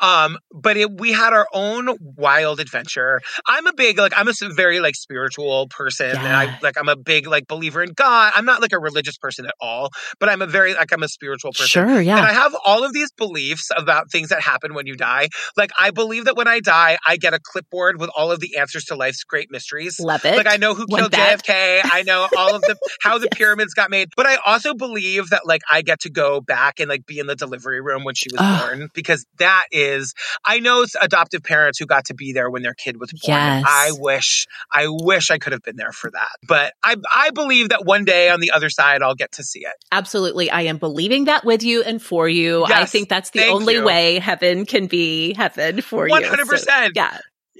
[0.00, 3.20] Um, but it, we had our own wild adventure.
[3.46, 6.58] I'm a big like I'm a very like spiritual person, and I Yeah.
[6.62, 8.32] like I'm a big like believer in God.
[8.34, 9.90] I'm not like a religious person at all,
[10.20, 11.66] but I'm a very like I'm a spiritual person.
[11.66, 12.00] Sure.
[12.00, 12.18] yeah.
[12.18, 15.28] And I have all of these beliefs about things that happen when you die.
[15.56, 18.56] Like I believe that when I die, I get a clipboard with all of the
[18.58, 19.98] answers to life's great mysteries.
[19.98, 20.36] Love it.
[20.36, 21.42] Like I know who killed that.
[21.44, 21.80] JFK.
[21.84, 24.08] I know all of the how the pyramids got made.
[24.16, 27.26] But I also believe that like I get to go back and like be in
[27.26, 28.60] the delivery room when she was Ugh.
[28.60, 30.14] born because that is
[30.44, 33.38] I know adoptive parents who got to be there when their kid was born.
[33.38, 33.64] Yes.
[33.66, 36.30] I wish I wish I could have been there for that.
[36.46, 39.60] But I I believe that one day on the other side I'll get to see
[39.60, 39.74] it.
[39.90, 40.50] Absolutely.
[40.50, 42.64] I am believing that with you and for you.
[42.64, 43.84] I think that's the only you.
[43.84, 46.14] way heaven can be heaven for you.
[46.14, 46.58] 100%.
[46.58, 47.18] So, yeah.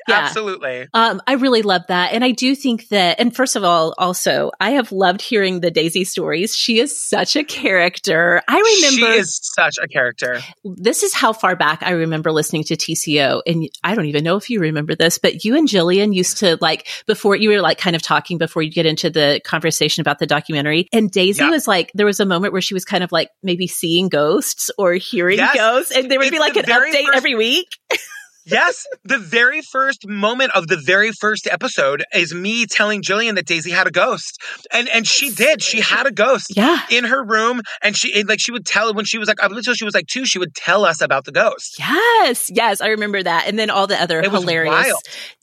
[0.08, 0.18] Yeah.
[0.18, 0.88] Absolutely.
[0.94, 2.12] Um, I really love that.
[2.12, 5.70] And I do think that, and first of all, also, I have loved hearing the
[5.70, 6.56] Daisy stories.
[6.56, 8.42] She is such a character.
[8.48, 10.40] I remember she is such a character.
[10.64, 13.42] this is how far back I remember listening to TCO.
[13.46, 16.58] And I don't even know if you remember this, but you and Jillian used to
[16.60, 20.18] like, before you were like kind of talking before you get into the conversation about
[20.18, 20.88] the documentary.
[20.92, 21.50] And Daisy Yeah.
[21.50, 24.70] was like, there was a moment where she was kind of like maybe seeing ghosts
[24.78, 25.54] or hearing Yes.
[25.54, 25.92] ghosts.
[25.96, 27.68] And there would It's be like an update first- every week.
[28.44, 33.46] Yes, the very first moment of the very first episode is me telling Jillian that
[33.46, 34.40] Daisy had a ghost,
[34.72, 35.62] and and she did.
[35.62, 36.80] She had a ghost Yeah.
[36.90, 39.52] in her room, and she and, like she would tell when she was like up
[39.52, 41.76] until she was like two, she would tell us about the ghost.
[41.78, 43.46] Yes, yes, I remember that.
[43.46, 44.92] And then all the other It hilarious.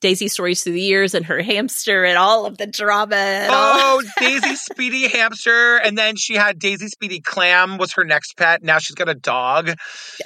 [0.01, 3.47] Daisy stories through the years and her hamster and all of the drama.
[3.49, 8.61] Oh, Daisy Speedy hamster, and then she had Daisy Speedy clam was her next pet.
[8.63, 9.71] Now she's got a dog.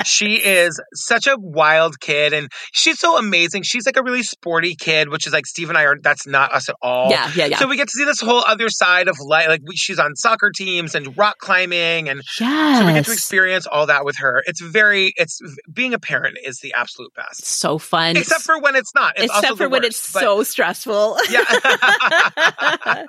[0.06, 3.64] She is such a wild kid, and she's so amazing.
[3.64, 5.98] She's like a really sporty kid, which is like Steve and I are.
[6.02, 7.10] That's not us at all.
[7.10, 7.58] Yeah, yeah, yeah.
[7.60, 9.48] So we get to see this whole other side of life.
[9.48, 12.80] Like we, she's on soccer teams and rock climbing, and yes.
[12.80, 14.44] so we get to experience all that with her.
[14.46, 15.14] It's very.
[15.18, 15.40] It's
[15.72, 17.46] being a parent is the absolute best.
[17.46, 18.18] so fun.
[18.18, 19.14] Except for when it's not.
[19.18, 21.18] It's except for when worst, it's but- so stressful.
[21.30, 21.44] Yeah.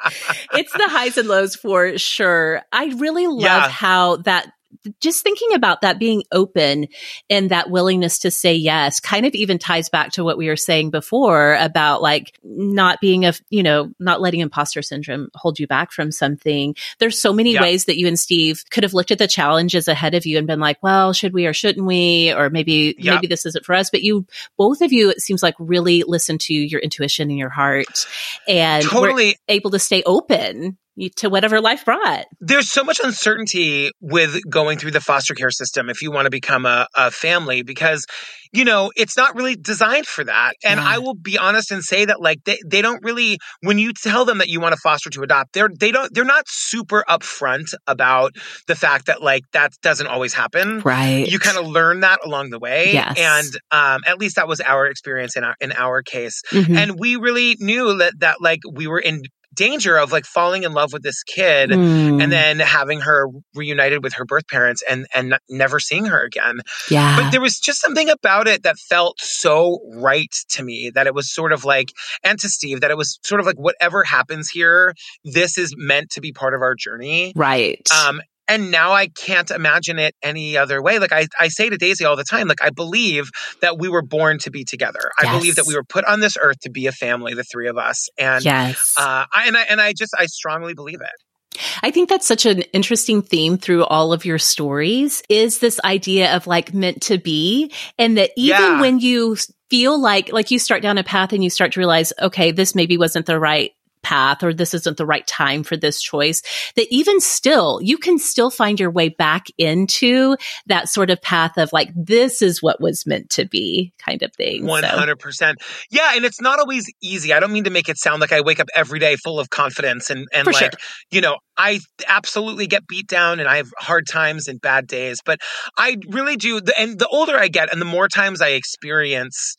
[0.55, 2.63] it's the highs and lows for sure.
[2.73, 3.69] I really love Yeah.
[3.69, 4.53] how that
[5.01, 6.87] just thinking about that being open
[7.31, 10.57] and that willingness to say yes kind of even ties back to what we were
[10.57, 15.67] saying before about like not being a, you know, not letting imposter syndrome hold you
[15.67, 16.75] back from something.
[16.99, 17.63] There's so many Yeah.
[17.63, 20.47] ways that you and Steve could have looked at the challenges ahead of you and
[20.47, 22.33] been like, well, should we or shouldn't we?
[22.33, 23.15] Or maybe, Yeah.
[23.15, 23.91] maybe this isn't for us.
[23.91, 27.51] But you, both of you, it seems like really listen to your intuition and your
[27.51, 28.07] heart
[28.49, 29.37] and were totally.
[29.49, 30.77] able to stay open
[31.17, 32.25] to whatever life brought.
[32.41, 36.31] There's so much uncertainty with going through the foster care system if you want to
[36.31, 38.07] become a, a family because,
[38.53, 40.53] you know, it's not really designed for that.
[40.65, 40.87] And Yeah.
[40.87, 44.25] I will be honest and say that like they, they don't really when you tell
[44.25, 47.75] them that you want to foster to adopt, they're they don't they're not super upfront
[47.87, 48.33] about
[48.69, 50.81] the fact that like that doesn't always happen.
[50.81, 51.27] Right.
[51.29, 52.93] You kind of learn that along the way.
[52.93, 53.19] Yes.
[53.19, 56.41] And um, at least that was our experience in our in our case.
[56.53, 56.77] Mhm.
[56.77, 59.23] And we really knew that that like we were in
[59.55, 62.23] danger of like falling in love with this kid Mm.
[62.23, 66.61] and then having her reunited with her birth parents and and never seeing her again
[66.91, 67.17] yeah.
[67.21, 71.15] but there was just something about it that felt so right to me that it
[71.15, 71.91] was sort of like
[72.23, 74.95] and to steve that it was sort of like whatever happens here
[75.25, 77.89] this is meant to be part of our journey right.
[78.07, 80.99] um and now I can't imagine it any other way.
[80.99, 83.31] Like I, I say to Daisy all the time, like I believe
[83.61, 85.11] that we were born to be together.
[85.19, 87.69] I believe that we were put on this earth to be a family, the three
[87.69, 88.09] of us.
[88.19, 88.95] And yes.
[88.97, 91.61] uh, I, and I and I just I strongly believe it.
[91.83, 96.35] I think that's such an interesting theme through all of your stories is this idea
[96.35, 98.81] of like meant to be and that even Yeah.
[98.81, 99.37] when you
[99.71, 102.75] feel like, like you start down a path and you start to realize, okay, this
[102.75, 103.73] maybe wasn't the right
[104.05, 106.43] path or this isn't the right time for this choice,
[106.77, 110.37] that even still, you can still find your way back into
[110.67, 114.33] that sort of path of like, this is what was meant to be kind of
[114.35, 114.63] thing.
[114.65, 115.33] 100%.
[115.33, 115.53] So.
[115.91, 116.13] Yeah.
[116.15, 117.33] And it's not always easy.
[117.33, 119.51] I don't mean to make it sound like I wake up every day full of
[119.51, 120.71] confidence and, and for like, sure.
[121.11, 125.21] you know, I absolutely get beat down and I have hard times and bad days,
[125.25, 125.39] but
[125.79, 126.61] I really do.
[126.77, 129.57] And the older I get and the more times I experience,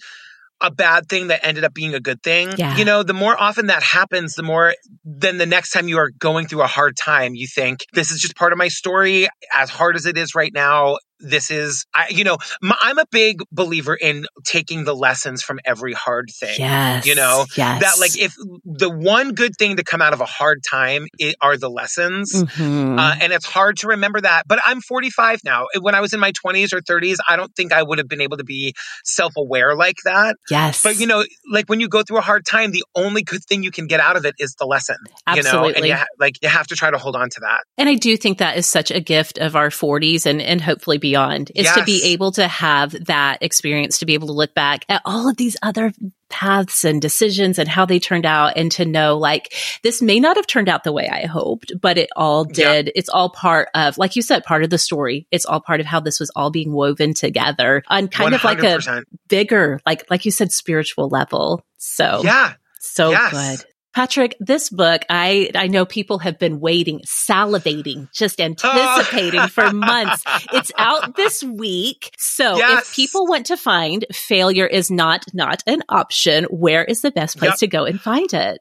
[0.61, 2.51] a bad thing that ended up being a good thing.
[2.57, 2.77] Yeah.
[2.77, 6.11] You know, the more often that happens, the more then the next time you are
[6.17, 9.27] going through a hard time, you think, this is just part of my story.
[9.53, 13.05] As hard as it is right now, this is I, you know my, i'm a
[13.09, 17.81] big believer in taking the lessons from every hard thing yes you know yes.
[17.81, 18.35] that like if
[18.65, 22.33] the one good thing to come out of a hard time it, are the lessons
[22.33, 22.99] mm-hmm.
[22.99, 26.19] uh, and it's hard to remember that but i'm 45 now when i was in
[26.19, 29.75] my 20s or 30s i don't think i would have been able to be self-aware
[29.75, 32.83] like that yes but you know like when you go through a hard time the
[32.95, 35.67] only good thing you can get out of it is the lesson Absolutely.
[35.67, 37.61] you know and you ha- like you have to try to hold on to that
[37.77, 40.97] and i do think that is such a gift of our 40s and and hopefully
[41.05, 41.75] beyond is yes.
[41.75, 45.29] to be able to have that experience, to be able to look back at all
[45.29, 45.93] of these other
[46.29, 49.53] paths and decisions and how they turned out and to know like
[49.83, 52.87] this may not have turned out the way I hoped, but it all did.
[52.87, 52.91] Yeah.
[52.95, 55.27] It's all part of, like you said, part of the story.
[55.29, 58.35] It's all part of how this was all being woven together on kind 100%.
[58.35, 61.63] of like a bigger, like, like you said, spiritual level.
[61.77, 62.53] So yeah.
[62.79, 63.59] So yes.
[63.59, 63.67] good.
[63.95, 69.47] Patrick, this book, I, I know people have been waiting, salivating, just anticipating oh.
[69.47, 70.23] for months.
[70.53, 72.13] It's out this week.
[72.17, 72.83] So yes.
[72.83, 77.37] if people want to find failure is not, not an option, where is the best
[77.37, 77.59] place yep.
[77.59, 78.59] to go and find it?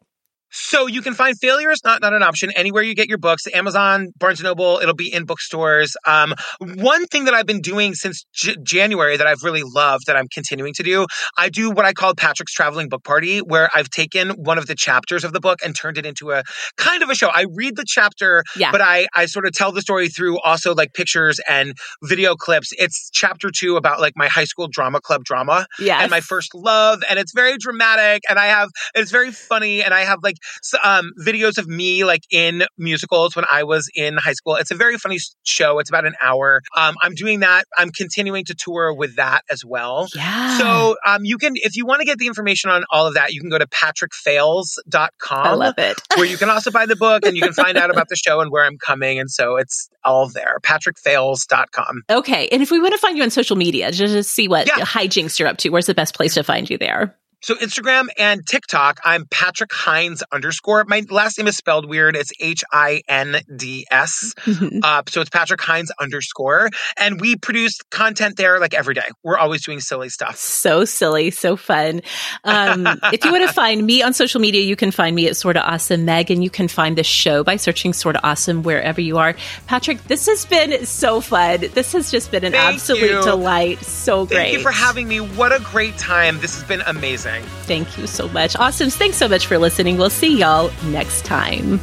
[0.57, 3.49] So you can find Failure is Not Not an Option anywhere you get your books,
[3.53, 5.97] Amazon, Barnes & Noble, it'll be in bookstores.
[6.07, 10.17] Um, one thing that I've been doing since J- January that I've really loved that
[10.17, 13.91] I'm continuing to do, I do what I call Patrick's Traveling Book Party, where I've
[13.91, 16.45] taken one of the chapters of the book and turned it into a
[16.77, 17.31] kind of a show.
[17.35, 18.71] I read the chapter, yeah.
[18.71, 21.75] but I, I sort of tell the story through also like pictures and
[22.05, 22.73] video clips.
[22.79, 26.01] It's chapter two about like my high school drama club drama yes.
[26.01, 27.03] and my first love.
[27.11, 30.37] And it's very dramatic and I have, it's very funny and I have like
[30.83, 34.57] um, videos of me like in musicals when I was in high school.
[34.57, 35.79] It's a very funny show.
[35.79, 36.63] It's about an hour.
[36.77, 37.65] Um, I'm doing that.
[37.77, 40.09] I'm continuing to tour with that as well.
[40.15, 40.59] Yeah.
[40.59, 43.33] So um, you can, if you want to get the information on all of that,
[43.33, 45.47] you can go to patrickfails.com.
[45.47, 46.01] I love it.
[46.17, 48.41] where you can also buy the book and you can find out about the show
[48.41, 49.19] and where I'm coming.
[49.19, 50.59] And so it's all there.
[50.63, 52.03] patrickfails.com.
[52.11, 52.49] Okay.
[52.49, 54.85] And if we want to find you on social media, just to see what Yeah.
[54.85, 57.17] hijinks you're up to, where's the best place to find you there?
[57.45, 60.83] So Instagram and TikTok, I'm Patrick Hinds underscore.
[60.89, 62.17] My last name is spelled weird.
[62.17, 64.33] It's H I N D S.
[64.47, 64.79] Mm-hmm.
[64.83, 66.71] Uh, so it's Patrick Hinds underscore.
[66.99, 69.11] And we produce content there like every day.
[69.23, 70.37] We're always doing silly stuff.
[70.37, 72.01] So silly, so fun.
[72.45, 75.37] Um, if you want to find me on social media, you can find me at
[75.37, 79.19] Sorta Awesome Meg, and you can find the show by searching Sorta Awesome wherever you
[79.19, 79.37] are.
[79.67, 81.61] Patrick, this has been so fun.
[81.75, 83.23] This has just been an Thank absolute you.
[83.23, 83.81] delight.
[83.81, 84.37] So great.
[84.37, 85.19] Thank you for having me.
[85.19, 86.41] What a great time.
[86.41, 87.34] This has been amazing.
[87.43, 88.57] Thank you so much.
[88.57, 88.91] Awesome.
[88.91, 89.97] Thanks so much for listening.
[89.97, 91.81] We'll see y'all next time.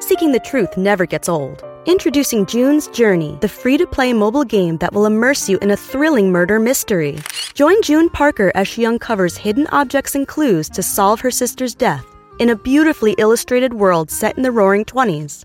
[0.00, 1.64] Seeking the truth never gets old.
[1.86, 5.76] Introducing June's Journey, the free to play mobile game that will immerse you in a
[5.76, 7.18] thrilling murder mystery.
[7.54, 12.04] Join June Parker as she uncovers hidden objects and clues to solve her sister's death
[12.38, 15.44] in a beautifully illustrated world set in the roaring 20s.